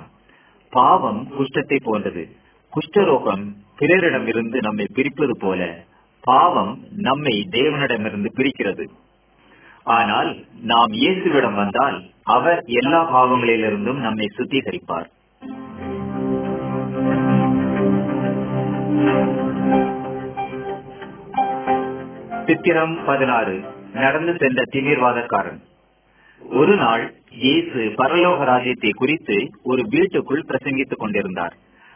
பாவம் 0.69 1.27
குஷ்டத்தை 1.39 1.77
போன்றது. 1.83 2.35
குஷ்டரோகம் 2.73 3.45
பிறரிடமிருந்து 3.79 4.61
நம்மை 4.61 4.85
பிரிப்பது 4.93 5.37
போல 5.39 5.83
பாவம் 6.21 6.79
நம்மை 6.91 7.47
தேவனிடமிருந்து 7.51 8.25
பிரிக்கிறது. 8.35 8.89
ஆனால் 9.83 10.45
நாம் 10.61 10.91
இயேசுவிடம் 10.91 11.55
வந்தால் 11.55 12.01
அவர் 12.23 12.63
எல்லா 12.65 13.23
பாவங்களிலிருந்தும் 13.23 13.99
நம்மை 13.99 14.27
சுத்திகரிப்பார். 14.37 15.09
சித்திரம் 22.45 23.05
பதினாறு. 23.05 23.63
நடந்து 23.93 24.35
சென்ற 24.37 24.63
திமிர்வாதக்காரன். 24.71 25.67
ஒரு 26.49 26.75
நாள் 26.75 27.03
இயேசு 27.43 27.79
பரலோக 27.99 28.43
ராஜ்யத்தை 28.43 28.91
குறித்து 28.91 29.35
ஒரு 29.63 29.81
வீட்டுக்குள் 29.89 30.47
பிரசங்கித்துக் 30.47 31.01
கொண்டிருந்தார். 31.01 31.55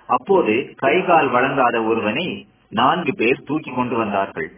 அப்போது 0.09 0.53
கைகால் 0.75 1.29
வழங்காத 1.29 1.77
ஒருவனை 1.83 2.25
நான்கு 2.69 3.11
பேர் 3.13 3.45
தூக்கி 3.45 3.71
கொண்டு 3.71 3.95
வந்தார்கள். 3.95 4.49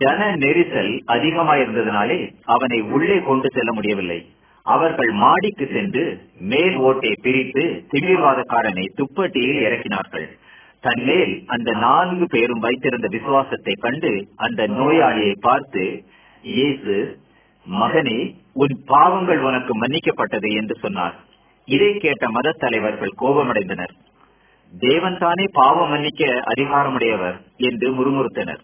ஜன 0.00 0.20
நெரிசல் 0.36 0.92
அதிகமாயிருந்ததினாலே 1.14 2.18
அவனை 2.44 2.78
உள்ளே 2.94 3.18
கொண்டு 3.22 3.48
செல்ல 3.56 3.72
முடியவில்லை. 3.72 4.18
அவர்கள் 4.66 5.12
மாடிக்கு 5.14 5.66
சென்று 5.74 6.04
மேல் 6.52 6.76
ஓட்டை 6.76 7.12
பிரித்து 7.22 7.64
திமிர்வாதக்காரனை 7.92 8.86
துப்பட்டியில் 9.00 9.60
இறக்கினார்கள். 9.66 10.26
தன்மேல் 10.80 11.34
அந்த 11.46 11.70
நான்கு 11.84 12.26
பேரும் 12.26 12.64
வைத்திருந்த 12.66 13.08
விசுவாசத்தை 13.08 13.74
கண்டு 13.84 14.12
அந்த 14.36 14.66
நோயாளியை 14.66 15.36
பார்த்து 15.40 15.84
இயேசு 16.44 16.96
மகனே 17.66 18.18
உன் 18.52 18.74
பாவங்கள் 18.86 19.40
உனக்கு 19.40 19.72
மன்னிக்கப்பட்டது 19.76 20.48
என்று 20.54 20.74
சொன்னார். 20.78 21.14
இதை 21.68 21.98
கேட்ட 21.98 22.28
மத 22.28 22.52
தலைவர்கள் 22.52 23.18
கோபமடைந்தனர். 23.20 23.94
தேவன் 24.72 25.18
தானே 25.18 25.44
பாவம் 25.52 25.88
மன்னிக்க 25.88 26.24
அதிகாரமுடையவர் 26.46 27.36
என்று 27.56 27.92
முறுமுறுத்தனர். 27.92 28.62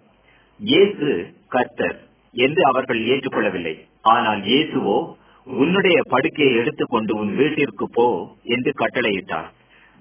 இயேசு 0.60 1.34
கர்த்தர் 1.48 1.98
என்று 2.34 2.62
அவர்கள் 2.64 3.00
ஏற்றுக்கொள்ளவில்லை. 3.04 3.74
ஆனால் 4.02 4.40
இயேசுவோ 4.42 5.16
உன்னுடைய 5.46 5.98
படுக்கையை 6.08 6.54
எடுத்துக்கொண்டு 6.54 7.16
உன் 7.16 7.34
வீட்டிற்கு 7.34 7.86
போ 7.92 8.36
என்று 8.44 8.70
கட்டளையிட்டார். 8.70 9.48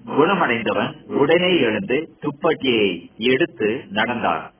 குணமடைந்தவன் 0.00 0.92
உடனே 1.08 1.58
எழுந்து 1.58 1.96
துப்பட்டியை 2.22 3.10
எடுத்து 3.16 3.84
நடந்தார். 3.90 4.52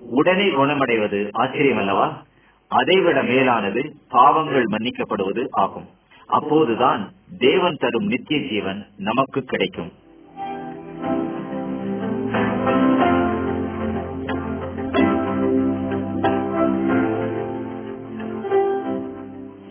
உடனே 0.00 0.48
குணமடைவது 0.48 1.30
ஆச்சரியமல்லவா? 1.42 2.06
அதைவிட 2.68 3.22
மேலானது 3.22 3.96
பாவங்கள் 4.08 4.64
மன்னிக்கப்படுவது 4.64 5.46
ஆகும். 5.50 5.88
அப்போதுதான் 6.26 7.12
தேவன் 7.38 7.74
தரும் 7.74 8.06
நித்திய 8.06 8.40
ஜீவன் 8.40 8.86
நமக்கு 8.96 9.42
கிடைக்கும். 9.42 9.92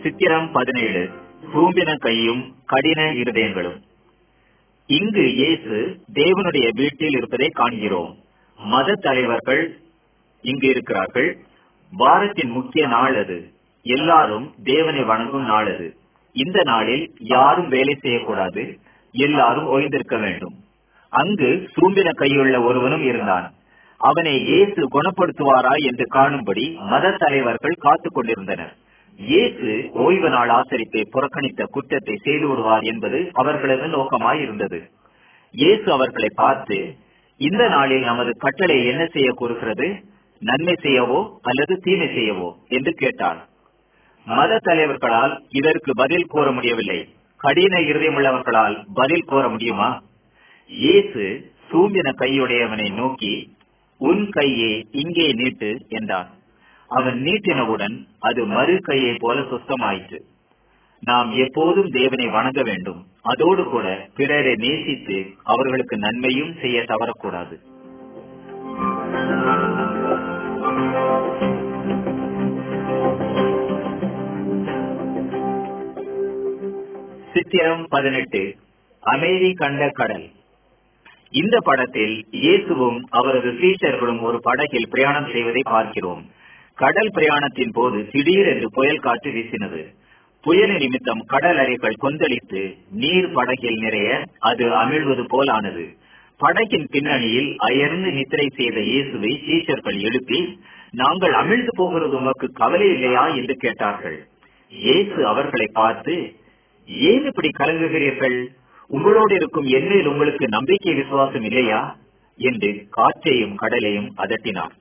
சித்திரம் 0.02 0.52
பதினேழு. 0.52 1.10
கூம்பின 1.54 1.96
கையும் 1.96 2.54
கடின 2.66 3.02
இருதயங்களும். 3.02 3.80
இங்கு 4.86 5.32
இயேசு 5.34 6.00
தேவனுடைய 6.14 6.68
வீட்டில் 6.72 7.10
இருப்பதை 7.10 7.48
காண்கிறோம். 7.48 8.16
மத 8.56 8.94
தலைவர்கள் 8.94 9.78
இங்கு 10.42 10.68
இருக்கிறார்கள். 10.68 11.38
வாரத்தின் 11.90 12.50
முக்கிய 12.50 12.86
நாள் 12.86 13.16
அது. 13.16 13.52
எல்லாரும் 13.82 14.54
தேவனை 14.64 15.02
வணங்கும் 15.02 15.44
நாள் 15.44 15.74
அது. 15.74 15.96
இந்த 16.32 16.62
நாளில் 16.64 17.14
யாரும் 17.18 17.68
வேலை 17.68 17.94
செய்யக்கூடாது. 17.94 18.78
எல்லாரும் 19.12 19.66
ஓய்ந்திருக்க 19.66 20.20
வேண்டும். 20.20 20.54
அங்கு 21.08 21.68
சூம்பின 21.74 22.10
கையுள்ள 22.18 22.64
ஒருவனும் 22.64 23.04
இருந்தான். 23.04 23.52
அவனை 23.98 24.44
இயேசு 24.44 24.88
குணப்படுத்துவாரா 24.88 25.76
என்று 25.76 26.06
காணும்படி 26.06 26.78
மத 26.80 27.10
தலைவர்கள் 27.10 27.74
காத்துக் 27.78 28.14
கொண்டிருந்தனர். 28.14 28.76
இயேசு 29.16 29.90
ஓய்வு 29.92 30.30
நாள் 30.30 30.48
ஆசரிப்பை 30.48 31.04
புறக்கணித்த 31.10 31.64
குற்றத்தை 31.64 32.16
செய்து 32.16 32.48
விடுவார் 32.48 32.82
என்பது 32.82 33.30
அவர்களது 33.32 33.86
நோக்கமாய் 33.86 34.40
இருந்தது. 34.40 34.90
இயேசு 35.50 35.92
அவர்களை 35.92 36.28
பார்த்து 36.34 36.96
இந்த 37.36 37.68
நாளில் 37.68 38.02
நமது 38.02 38.32
கட்டளை 38.38 38.86
என்ன 38.86 39.06
செய்ய 39.06 39.32
கூறுகிறது? 39.32 40.12
நன்மை 40.48 40.74
செய்யவோ 40.84 41.20
அல்லது 41.48 41.74
தீமை 41.86 42.08
செய்யவோ 42.16 42.48
என்று 42.76 42.92
கேட்டார் 43.02 43.40
மத 44.26 44.58
தலைவர்களால் 44.66 45.34
இதற்கு 45.58 45.90
பதில் 46.00 46.30
கூற 46.32 46.46
முடியவில்லை. 46.52 47.00
கடின 47.40 47.74
இருதயமுள்ளவர்களால் 47.88 48.76
பதில் 48.98 49.28
கோர 49.30 49.44
முடியுமா? 49.54 49.88
இயேசு 50.70 51.24
சூம்பின 51.70 52.08
கையுடையவனை 52.20 52.88
நோக்கி 53.00 53.34
உன் 54.00 54.24
கையை 54.36 54.72
இங்கே 55.02 55.26
நீட்டு 55.40 55.70
என்றார் 55.98 56.30
அவன் 56.90 57.18
நீட்டினவுடன் 57.26 57.96
அது 58.28 58.40
மறு 58.54 58.74
கையை 58.88 59.12
போல 59.22 59.36
சுத்தமாயிற்று. 59.52 60.18
நாம் 61.02 61.30
எப்போதும் 61.44 61.90
தேவனை 61.98 62.26
வணங்க 62.36 62.60
வேண்டும். 62.62 63.00
அதோடு 63.30 63.62
கூட 63.64 63.86
பிறரை 64.18 64.54
நேசித்து 64.64 65.16
அவர்களுக்கு 65.52 65.96
நன்மையும் 66.06 66.52
செய்ய 66.62 66.78
தவறக்கூடாது. 66.92 67.56
சித்திரம் 77.34 77.86
பதினெட்டு. 77.88 78.56
அமைதி 79.02 79.52
கண்ட 79.52 79.88
கடல். 79.88 80.26
இந்த 81.32 81.60
படத்தில் 81.60 82.24
இயேசுவும் 82.30 82.98
அவரது 83.10 83.50
சீஷர்களும் 83.50 84.20
ஒரு 84.20 84.40
படகில் 84.40 84.88
பிரயாணம் 84.90 85.30
செய்வதை 85.32 85.62
பார்க்கிறோம். 85.64 86.22
கடல் 86.74 87.10
பிரயாணத்தின் 87.14 87.72
போது 87.72 88.08
திடீர் 88.12 88.46
என்று 88.46 88.68
புயல் 88.70 88.98
காற்று 88.98 89.30
வீசினது. 89.30 89.82
புயல் 90.42 90.76
நிமித்தம் 90.76 91.22
கடல் 91.26 91.58
அறைகள் 91.58 92.00
கொந்தளித்து 92.00 92.62
நீர் 92.90 93.32
படகில் 93.32 93.78
நிறைய 93.78 94.22
அது 94.38 94.64
அமிழ்வது 94.68 95.24
போல் 95.28 95.48
ஆனது 95.48 95.84
படகின் 96.40 96.86
பின்னணியில் 96.90 97.56
அயர்ந்து 97.58 98.12
நித்திரை 98.12 98.48
செய்த 98.56 98.80
இயேசுவை 98.80 99.32
சீஷர்கள் 99.46 100.00
எழுப்பி 100.00 100.40
நாங்கள் 100.90 101.32
அமிழ்ந்து 101.32 101.72
போகிறது 101.76 102.16
உமக்கு 102.16 102.46
கவலை 102.52 102.88
இல்லையா? 102.90 103.26
என்று 103.26 103.54
கேட்டார்கள். 103.54 104.18
இயேசு 104.72 105.26
அவர்களை 105.26 105.68
பார்த்து 105.72 106.14
ஏன் 106.86 107.24
இப்படி 107.24 107.50
கலங்குகிறீர்கள்? 107.58 108.46
உங்களோடு 108.88 109.34
இருக்கும் 109.34 109.64
என்னில் 109.64 110.06
உங்களுக்கு 110.06 110.48
நம்பிக்கை 110.48 110.94
விசுவாசம் 110.94 111.44
இல்லையா? 111.44 111.96
என்று 112.38 112.86
காற்றையும் 112.90 113.54
கடலையும் 113.54 114.14
அதட்டினார் 114.16 114.74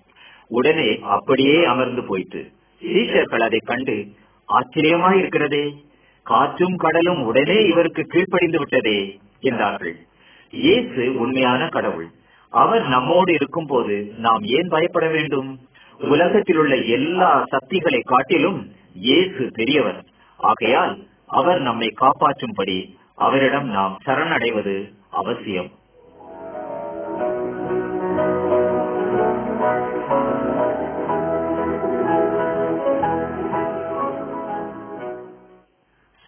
உடனே 0.48 1.00
அப்படியே 1.02 1.64
அமர்ந்து 1.64 2.04
போயிட்டு 2.04 2.52
சீஷர்கள் 2.82 3.44
அதை 3.44 3.60
கண்டு 3.66 4.08
ஆச்சரியமாய் 4.50 5.18
இருக்கிறதே. 5.20 5.74
காற்றும் 6.24 6.76
கடலும் 6.76 7.22
உடனே 7.24 7.66
இவருக்கு 7.66 8.04
கீழ்ப்படிந்து 8.04 8.58
விட்டதே 8.58 9.20
என்றார்கள். 9.40 9.96
இயேசு 10.52 11.20
உண்மையான 11.20 11.68
கடவுள். 11.68 12.10
அவர் 12.50 12.88
நம்மோடு 12.88 13.34
இருக்கும் 13.34 13.66
போது 13.66 14.14
நாம் 14.18 14.44
ஏன் 14.44 14.68
பயப்பட 14.68 15.08
வேண்டும்? 15.08 15.60
உலகத்தில் 16.00 16.58
உள்ள 16.58 16.76
எல்லா 16.76 17.46
சக்திகளை 17.50 18.02
காட்டிலும் 18.06 18.72
இயேசு 18.94 19.50
பெரியவர். 19.54 20.06
ஆகையால் 20.38 21.04
அவர் 21.34 21.62
நம்மை 21.62 21.94
காப்பாற்றும்படி 22.02 22.96
அவரிடம் 23.16 23.68
நாம் 23.68 24.00
சரணடைவது 24.06 24.94
அவசியம். 25.12 25.70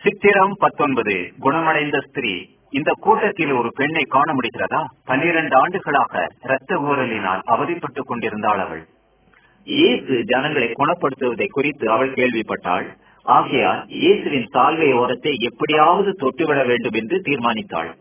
சித்திரம் 0.02 0.54
பத்தொன்பது. 0.60 1.34
குணமடைந்த 1.39 2.00
ஸ்திரீ. 2.00 2.46
இந்த 2.70 2.94
கூட்டத்தில் 3.00 3.52
ஒரு 3.52 3.72
பெண்ணை 3.76 4.04
காண 4.04 4.34
முடிகிறதா? 4.34 4.84
பன்னிரண்டு 5.06 5.56
ஆண்டுகளாக 5.56 6.28
இரத்த 6.44 6.76
ஊரலினால் 6.76 7.41
அவதிப்பட்டுக் 7.46 8.08
கொண்டிருந்தாள் 8.08 8.60
அவள். 8.60 8.88
இயேசு 9.63 10.24
ஜனங்களை 10.24 10.72
குணப்படுத்துவதை 10.72 11.46
குறித்து 11.50 11.91
அவள் 11.91 12.13
கேள்விப்பட்டாள். 12.13 13.04
ஆகையால் 13.26 13.86
இயேசுவின் 13.88 14.48
சால்வை 14.54 14.94
ஓரத்தை 14.94 15.34
எப்படியாவது 15.40 16.12
தொட்டுவிட 16.12 16.66
வேண்டும் 16.66 16.94
என்று 16.94 17.22
தீர்மானித்தாள். 17.22 17.92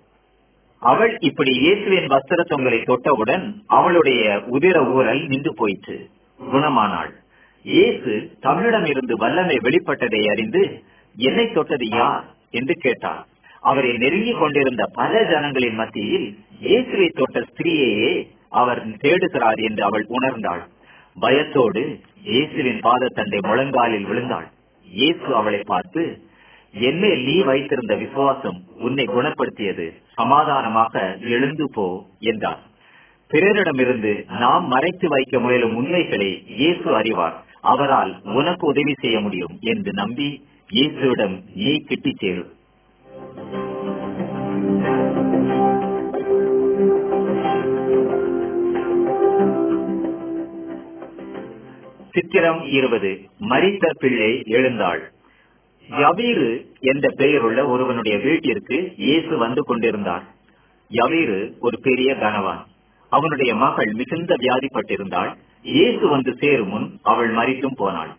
அவள் 0.78 1.18
இப்படி 1.18 1.52
இயேசுவின் 1.58 2.08
வஸ்திர 2.08 2.40
தொங்கலை 2.50 2.80
தொட்டவுடன் 2.84 3.44
அவளுடைய 3.66 4.42
உதிர 4.46 4.76
ஊரல் 4.94 5.26
நின்று 5.26 5.54
போயிற்று. 5.54 5.96
குணமானாள். 6.40 7.12
இயேசு 7.64 8.12
தமிழிடம் 8.40 8.84
இருந்து 8.84 9.16
வல்லமை 9.16 9.56
வெளிப்பட்டதை 9.56 10.20
அறிந்து 10.28 10.62
என்னை 11.16 11.52
தொட்டது 11.52 11.86
யார்? 11.88 12.24
என்று 12.50 12.74
கேட்டார். 12.74 13.26
அவரை 13.60 13.92
நெருங்கிக் 13.96 14.38
கொண்டிருந்த 14.38 14.84
பல 14.92 15.22
ஜனங்களின் 15.24 15.74
மத்தியில் 15.74 16.26
இயேசுவை 16.60 17.08
தொட்ட 17.08 17.40
ஸ்திரீயையே 17.40 18.12
அவர் 18.48 18.86
தேடுகிறார் 18.96 19.56
என்று 19.56 19.84
அவள் 19.84 20.06
உணர்ந்தாள். 20.08 20.62
பயத்தோடு 21.20 21.82
இயேசுவின் 22.22 22.80
பாதத்தண்டை 22.80 23.40
முழங்காலில் 23.48 24.04
விழுந்தாள். 24.04 24.46
இயேசு 25.00 25.28
அவளை 25.34 25.60
பார்த்து 25.64 26.02
என்னே 26.74 27.10
நீ 27.26 27.34
வைத்திருந்த 27.48 27.94
விசுவாசம் 27.94 28.58
உன்னை 28.86 29.04
குணப்படுத்தியது. 29.06 29.86
சமாதானமாக 30.12 31.02
எழுந்து 31.34 31.66
போ 31.72 31.86
என்றார். 32.30 32.62
பிறரிடமிருந்து 33.30 34.12
நாம் 34.42 34.64
மறைத்து 34.66 35.06
வைக்க 35.08 35.38
முயலும் 35.38 35.76
உண்மைகளை 35.76 36.30
இயேசு 36.60 36.88
அறிவார். 37.00 37.36
அவரால் 37.72 38.12
உனக்கு 38.38 38.64
உதவி 38.66 38.94
செய்ய 39.02 39.16
முடியும் 39.20 39.54
என்று 39.72 39.92
நம்பி 39.92 40.28
இயேசுவிடம் 40.70 41.36
நீ 41.54 41.72
கிட்டிச் 41.88 42.22
சேரும் 42.22 42.52
சித்திரம் 52.14 52.60
இருபது. 52.68 53.10
மரித்த 53.38 53.86
பிள்ளை 53.98 54.42
எழுந்தாள். 54.46 55.00
யவீரு 55.88 56.50
என்ற 56.80 57.06
பெயருள்ள 57.16 57.60
ஒருவனுடைய 57.66 58.18
வீட்டிற்கு 58.18 58.76
இயேசு 58.96 59.36
வந்து 59.36 59.62
கொண்டிருந்தார். 59.62 60.24
யவீரு 60.90 61.38
ஒரு 61.60 61.76
பெரிய 61.80 62.10
கனவான் 62.14 62.62
அவனுடைய 63.12 63.54
மகள் 63.54 63.90
மிகுந்த 63.92 64.34
வியாதிப்பட்டிருந்தாள். 64.34 65.30
இயேசு 65.64 66.04
வந்து 66.08 66.32
சேரும் 66.36 66.68
முன் 66.68 66.86
அவள் 67.02 67.30
மறித்தும் 67.30 67.76
போனாள். 67.76 68.12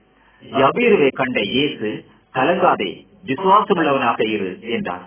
யவீருவை 0.43 1.10
கண்ட 1.13 1.39
இயேசு 1.55 1.89
கலங்காதே 2.36 2.91
விசுவாசமுள்ளவனாக 3.25 4.19
இரு 4.27 4.51
என்றார். 4.69 5.05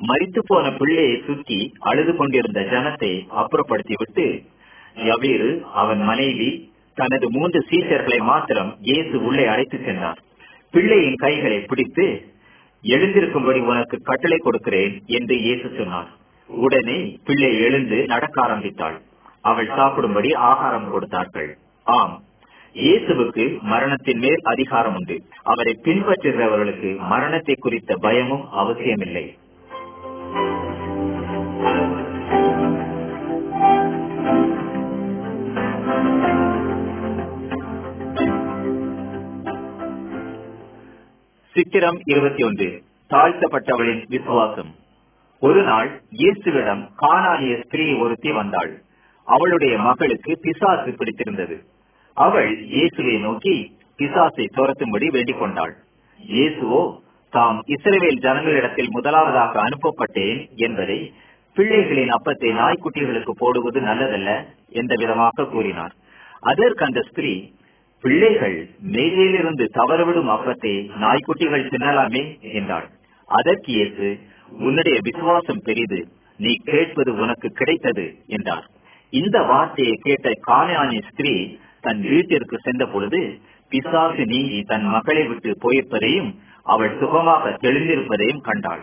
மறித்து 0.00 0.40
போன 0.46 0.66
பிள்ளையை 0.72 1.16
சுற்றி 1.26 1.58
அழுது 1.78 2.16
கொண்டிருந்த 2.16 2.60
ஜனத்தை 2.72 3.12
அப்புறப்படுத்திவிட்டு 3.40 4.26
யவீரு 5.08 5.50
அவன் 5.72 6.02
மனைவி 6.02 6.50
தனது 7.00 7.26
மூன்று 7.30 7.60
சீசர்களை 7.70 8.18
மாத்திரம் 8.30 8.70
இயேசு 8.80 9.16
உள்ளே 9.28 9.44
அழைத்து 9.46 9.78
சென்றார். 9.84 10.18
பிள்ளையின் 10.74 11.20
கைகளை 11.24 11.58
பிடித்து 11.60 12.06
எழுந்திருக்கும்படி 12.84 13.60
உனக்கு 13.70 13.96
கட்டளை 14.02 14.38
கொடுக்கிறேன் 14.38 14.94
என்று 15.18 15.34
இயேசு 15.40 15.68
சொன்னார். 15.78 16.10
உடனே 16.48 16.98
பிள்ளை 17.24 17.50
எழுந்து 17.60 17.98
நடக்க 18.06 18.36
ஆரம்பித்தாள். 18.42 18.96
அவள் 19.50 19.70
சாப்பிடும்படி 19.76 20.30
ஆகாரம் 20.50 20.88
கொடுத்தார்கள். 20.90 21.50
ஆம் 21.86 22.16
இயேசுவுக்கு 22.74 23.44
மரணத்தின் 23.72 24.20
மேல் 24.24 24.42
அதிகாரம் 24.52 24.96
உண்டு. 24.98 25.16
அவரை 25.42 25.72
பின்பற்றுகிறவர்களுக்கு 25.84 26.90
மரணத்தை 27.12 27.54
குறித்த 27.58 27.96
பயமும் 28.06 28.44
அவசியமில்லை. 28.62 29.24
சித்திரம் 41.60 41.98
இருபத்தி 42.04 42.42
ஒன்று. 42.42 42.82
தாழ்த்தப்பட்டவளின் 43.10 44.02
விசுவாசம். 44.08 44.74
ஒரு 45.40 45.62
நாள் 45.62 46.02
இயேசுவிடம் 46.10 46.88
காணானிய 46.96 47.60
ஸ்திரீ 47.60 47.94
ஒருத்தி 47.94 48.30
வந்தாள். 48.32 48.82
அவளுடைய 49.24 49.78
மகளுக்கு 49.78 50.38
பிசாசு 50.42 50.92
பிடித்திருந்தது. 50.92 51.64
அவள் 52.14 52.64
இயேசுவை 52.66 53.18
நோக்கி 53.18 53.76
பிசாசை 53.98 54.46
துரத்தும்படி 54.56 55.10
வேண்டிக் 55.10 55.38
கொண்டாள். 55.38 55.76
இயேசுவோ 56.28 57.00
தாம் 57.30 57.62
இஸ்ரேவேல் 57.66 58.22
ஜனங்களிடத்தில் 58.26 58.90
முதலாவதாக 58.90 59.60
அனுப்பப்பட்டேன் 59.60 60.48
என்பதை 60.54 61.12
பிள்ளைகளின் 61.56 62.14
அப்பத்தை 62.18 62.52
நாய்க்குட்டிகளுக்கு 62.62 63.30
போடுவது 63.30 63.80
நல்லதல்ல 63.80 64.44
என்ற 64.68 64.94
விதமாக 64.98 65.44
கூறினார். 65.44 65.94
அதற்கு 66.40 66.84
அந்த 66.84 67.00
ஸ்திரீ 67.00 67.52
பிள்ளைகள் 68.04 68.58
மேலிருந்து 68.94 69.64
தவறவிடும் 69.78 70.30
அப்பத்தை 70.34 70.72
நாய்க்குட்டிகள் 71.02 71.70
தின்னலாமே 71.72 72.22
என்றாள். 72.58 72.86
அதற்கு 73.28 73.72
ஏசு 73.84 74.08
உன்னுடைய 74.66 74.96
விசுவாசம் 75.08 75.64
பெரிது 75.64 75.98
நீ 76.38 76.52
கேட்பது 76.70 77.10
உனக்கு 77.14 77.48
கிடைத்தது 77.52 78.04
என்றார் 78.26 78.66
இந்த 79.12 79.36
வார்த்தையை 79.42 79.96
கேட்ட 80.06 80.28
காணானிய 80.48 81.00
ஸ்திரீ 81.08 81.34
தன் 81.80 82.00
வீட்டிற்கு 82.10 82.56
சென்ற 82.58 82.84
பொழுது 82.86 83.20
பிசாசு 83.72 84.22
நீங்கி 84.26 84.60
தன் 84.62 84.86
மகளை 84.94 85.22
விட்டு 85.26 85.50
போயிருப்பதையும் 85.64 86.30
அவள் 86.66 86.96
சுகமாக 87.00 87.52
தெளிந்திருப்பதையும் 87.62 88.42
கண்டாள். 88.48 88.82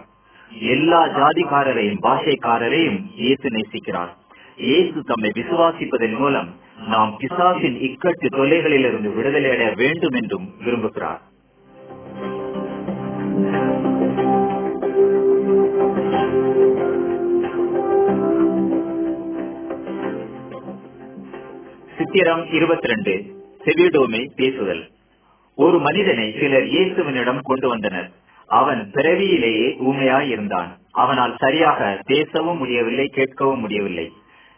எல்லா 0.71 1.01
ஜாதிக்காரரையும் 1.17 1.99
பாஷைக்காரரையும் 2.05 2.99
இயேசு 3.15 3.47
நேசிக்கிறார். 3.49 4.11
இயேசு 4.67 4.99
தம்மை 5.03 5.31
விசுவாசிப்பதன் 5.35 6.15
மூலம் 6.21 6.49
நாம் 6.85 7.17
பிசாசின் 7.17 7.77
இக்கட்டு 7.77 8.27
தொல்லைகளிலிருந்து 8.31 9.15
விடுதலை 9.15 9.49
அடைய 9.49 9.73
வேண்டும் 9.75 10.13
என்றும் 10.13 10.53
விரும்புகிறார். 10.65 11.19
சித்திரம் 21.97 22.51
இருபத்தி 22.51 22.87
ரெண்டு 22.87 23.25
செவிடோமை 23.63 24.29
பேசுதல். 24.35 24.89
ஒரு 25.55 25.79
மனிதனை 25.79 26.35
சிலர் 26.39 26.63
இயேசுவினிடம் 26.63 27.39
கொண்டு 27.41 27.67
வந்தனர். 27.67 28.11
அவன் 28.47 28.91
பிறவியிலேயே 28.91 29.77
ஊமையாய் 29.85 30.27
இருந்தான் 30.27 30.77
அவனால் 30.91 31.35
சரியாக 31.37 32.01
பேசவும் 32.05 32.57
முடியவில்லை 32.57 33.11
கேட்கவும் 33.15 33.59
முடியவில்லை. 33.59 34.11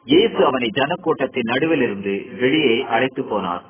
இயேசு 0.06 0.46
அவனை 0.46 0.70
ஜனக்கூட்டத்தின் 0.74 1.50
நடுவில் 1.52 1.82
இருந்து 1.82 2.14
வெளியே 2.40 2.86
அழைத்து 2.88 3.24
போனார். 3.24 3.64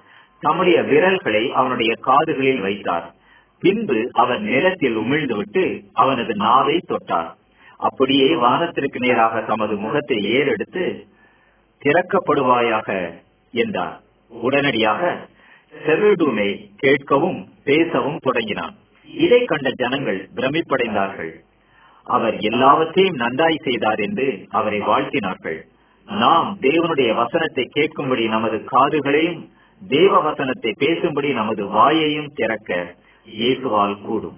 தம்முடைய 0.44 0.82
விரல்களை 0.82 1.52
அவனுடைய 1.52 1.92
காதுகளில் 2.02 2.60
வைத்தார். 2.60 3.08
பின்பு 3.60 4.10
அவர் 4.14 4.42
நிலத்தில் 4.42 4.98
உமிழ்ந்துவிட்டு 4.98 5.64
அவனது 5.94 6.36
நாவை 6.36 6.78
தொட்டார். 6.88 7.30
அப்படியே 7.78 8.36
வானத்திற்கு 8.36 9.00
நேராக 9.00 9.42
தமது 9.42 9.76
முகத்தை 9.76 10.20
ஏறெடுத்து 10.32 10.86
திறக்கப்படுவாயாக 11.82 12.90
என்றார். 13.54 14.00
உடனடியாக 14.32 15.18
செவிடுமே 15.74 16.50
கேட்கவும் 16.82 17.40
பேசவும் 17.64 18.18
தொடங்கினான். 18.18 18.76
இதை 19.10 19.46
கண்ட 19.46 19.70
ஜனங்கள் 19.72 20.30
பிரமிப்படைந்தார்கள். 20.36 21.34
அவர் 22.04 22.38
எல்லாவற்றையும் 22.40 23.16
நன்றாய் 23.16 23.64
செய்தார் 23.64 24.00
என்று 24.00 24.46
அவரை 24.50 24.80
வாழ்த்தினார்கள். 24.80 25.60
நாம் 26.10 26.58
தேவனுடைய 26.62 27.16
வசனத்தை 27.16 27.70
கேட்கும்படி 27.76 28.28
நமது 28.28 28.64
காதுகளையும் 28.72 29.50
தேவ 29.88 30.20
வசனத்தை 30.20 30.74
பேசும்படி 30.80 31.34
நமது 31.34 31.66
வாயையும் 31.66 32.32
திறக்க 32.34 32.96
இயேசுவால் 33.28 34.02
கூடும். 34.02 34.38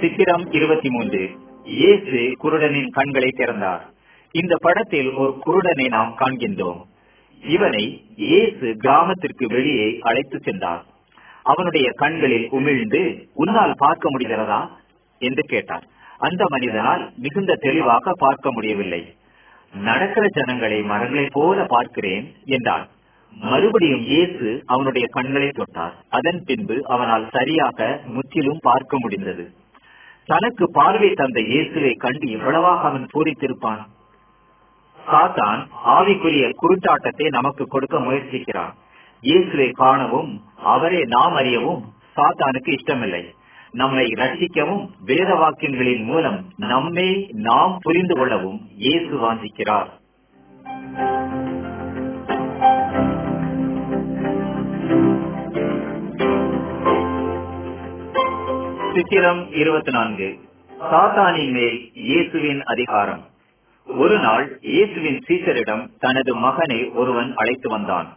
சித்திரம் 0.00 0.50
இருபத்தி 0.50 0.90
மூன்று 0.90 1.30
இயேசு 1.64 2.36
குருடனின் 2.42 2.90
கண்களை 2.90 3.28
திறந்தார். 3.28 3.92
இந்த 4.32 4.56
படத்தில் 4.60 5.12
ஒரு 5.14 5.38
குருடனை 5.46 5.88
நாம் 5.88 6.14
காண்கின்றோம். 6.18 6.80
இவனை 7.42 8.06
இயேசு 8.16 8.76
கிராமத்திற்கு 8.76 9.46
வெளியே 9.46 9.98
அழைத்து 10.00 10.38
சென்றார். 10.42 10.86
அவனுடைய 11.42 11.90
கண்களில் 11.90 12.48
உமிழ்ந்து 12.50 13.28
உன்னால் 13.34 13.74
பார்க்க 13.76 14.10
முடிகிறதா? 14.10 14.68
என்று 15.18 15.42
கேட்டார். 15.42 15.84
அந்த 16.18 16.44
மனிதனால் 16.48 17.12
மிகுந்த 17.16 17.54
தெளிவாக 17.54 18.12
பார்க்க 18.18 18.52
முடியவில்லை. 18.52 19.16
நடக்கிற 19.74 20.26
ஜனங்களை 20.30 20.82
மரங்களைப் 20.82 21.32
போல 21.32 21.64
பார்க்கிறேன் 21.64 22.34
என்றான். 22.44 22.88
மறுபடியும் 23.36 24.00
இயேசு 24.00 24.62
அவனுடைய 24.66 25.06
கண்களை 25.10 25.48
தொட்டார். 25.48 25.92
அதன் 26.08 26.42
பின்பு 26.44 26.86
அவனால் 26.88 27.28
சரியாக 27.30 28.00
முற்றிலும் 28.06 28.58
பார்க்க 28.62 28.98
முடிந்தது. 28.98 29.52
தனக்கு 30.24 30.70
பார்வை 30.70 31.10
தந்த 31.10 31.40
இயேசுவை 31.40 31.92
கண்டு 31.94 32.30
எவ்வளவாக 32.30 32.88
அவன் 32.88 33.06
பூரித்திருப்பான். 33.14 33.82
சாத்தான் 35.06 35.66
ஆவிக்குரிய 35.86 36.50
குருட்டாட்டத்தை 36.62 37.28
நமக்கு 37.28 37.66
கொடுக்க 37.66 37.98
முயற்சிக்கிறான். 37.98 38.74
இயேசுவை 39.22 39.70
காணவும் 39.70 40.30
அவரே 40.56 41.00
நாம் 41.04 41.34
அறியவும் 41.34 41.82
சாத்தானுக்கு 42.16 42.70
இஷ்டமில்லை. 42.72 43.34
நம்மை 43.70 44.04
ரட்சிக்கவும் 44.04 44.88
வேத 45.04 45.34
வாக்கியங்களின் 45.34 46.04
மூலம் 46.04 46.38
நம்மை 46.56 47.30
நாம் 47.32 47.78
புரிந்து 47.80 48.14
கொள்ளவும் 48.14 48.60
இயேசு 48.76 49.12
வாஞ்சிக்கிறார். 49.22 49.90
சித்திரம் 58.94 59.52
இருபத்தி 59.52 59.90
நான்கு 59.90 60.38
சாத்தானின் 60.80 61.52
மேல் 61.52 61.78
இயேசுவின் 61.94 62.62
அதிகாரம். 62.62 63.22
ஒரு 63.86 64.18
நாள் 64.18 64.58
இயேசுவின் 64.60 65.22
சீசரிடம் 65.28 65.86
தனது 65.98 66.34
மகனை 66.36 66.90
ஒருவன் 66.90 67.32
அழைத்து 67.36 67.68
வந்தான். 67.68 68.10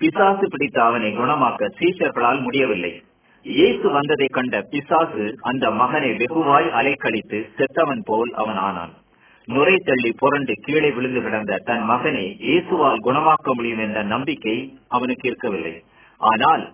பிசாசு 0.00 0.46
பிடித்த 0.52 0.78
அவனை 0.84 1.10
குணமாக்க 1.12 1.70
சீஷர்களால் 1.78 2.40
முடியவில்லை. 2.46 2.92
இயேசு 3.46 3.86
வந்ததை 3.96 4.28
கண்ட 4.36 4.54
பிசாசு 4.72 5.24
அந்த 5.50 5.64
மகனை 5.80 6.10
வெகுவாய் 6.20 6.68
அலைக்கழித்து 6.78 7.38
செத்தவன் 7.58 8.02
போல் 8.08 8.32
அவன் 8.42 8.58
ஆனான் 8.68 8.92
நுரை 9.48 9.76
தள்ளி 9.88 10.10
புரண்டு 10.20 10.54
கீழே 10.64 10.88
விழுந்து 10.96 11.20
கிடந்த 11.22 11.60
தன் 11.68 11.84
மகனை 11.90 12.24
இயேசுவால் 12.46 13.04
குணமாக்க 13.06 13.54
முடியும் 13.54 13.82
என்ற 13.86 13.98
நம்பிக்கை 14.14 14.56
அவனுக்கு 14.88 15.24
இருக்கவில்லை. 15.28 15.74
ஆனால் 16.20 16.64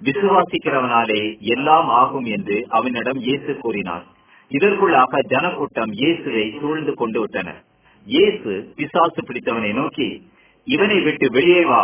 விசுவாசிக்கிறவனாலே 0.00 1.22
எல்லாம் 1.54 1.88
ஆகும் 2.00 2.28
என்று 2.36 2.56
அவனிடம் 2.78 3.20
இயேசு 3.28 3.52
கூறினான் 3.62 4.04
இதற்குள்ளாக 4.50 5.22
ஜனக்கூட்டம் 5.32 5.92
இயேசுவை 6.02 6.44
சூழ்ந்து 6.60 6.92
கொண்டு 7.00 7.18
விட்டனர் 7.20 7.60
இயேசு 8.06 8.52
பிசாசு 8.78 9.20
பிடித்தவனை 9.28 9.72
நோக்கி 9.80 10.08
இவனை 10.66 10.98
விட்டு 11.06 11.26
வெளியே 11.36 11.62
வா 11.64 11.82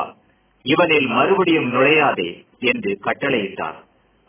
இவனில் 0.70 1.08
மறுபடியும் 1.16 1.68
நுழையாதே 1.74 2.30
என்று 2.70 2.92
கட்டளையிட்டார். 3.04 3.78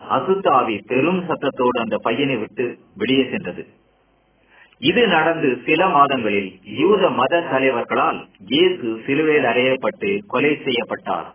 அசுத்தாவி 0.01 0.75
பெரும் 0.87 1.21
சத்தத்தோடு 1.29 1.77
அந்த 1.83 1.97
பையனை 1.97 2.35
விட்டு 2.35 2.65
வெளியே 2.95 3.25
சென்றது. 3.29 3.63
இது 4.81 5.03
நடந்து 5.07 5.49
சில 5.65 5.81
மாதங்களில் 5.87 6.49
யூத 6.79 7.09
மத 7.19 7.39
தலைவர்களால் 7.51 8.19
இயேசு 8.47 8.87
சிலுவையில் 9.05 9.47
அறையப்பட்டு 9.51 10.09
கொலை 10.27 10.51
செய்யப்பட்டார். 10.65 11.27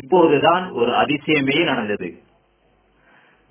இப்போதுதான் 0.00 0.64
ஒரு 0.70 0.92
அதிசயமே 1.02 1.58
நடந்தது. 1.64 2.08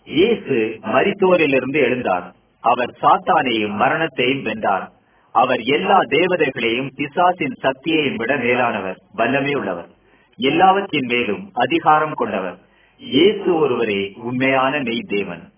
இயேசு 0.08 0.58
மரித்தோரிலிருந்து 0.94 1.80
எழுந்தார். 1.88 2.26
அவர் 2.64 2.92
சாத்தானையும் 3.02 3.76
மரணத்தையும் 3.84 4.42
வென்றார். 4.42 4.86
அவர் 5.36 5.62
எல்லா 5.76 5.98
தேவதைகளையும் 6.16 6.90
பிசாசின் 6.96 7.58
சக்தியையும் 7.62 8.16
விட 8.16 8.34
மேலானவர் 8.38 9.00
வல்லமே 9.18 9.54
உள்ளவர். 9.56 9.90
எல்லாவற்றின் 10.38 11.06
மேலும் 11.06 11.50
அதிகாரம் 11.54 12.14
கொண்டவர். 12.14 12.58
இயேசு 12.98 13.56
ஒருவரே 13.56 14.12
உண்மையான 14.16 14.80
மெய் 14.80 15.04
தேவன் 15.08 15.53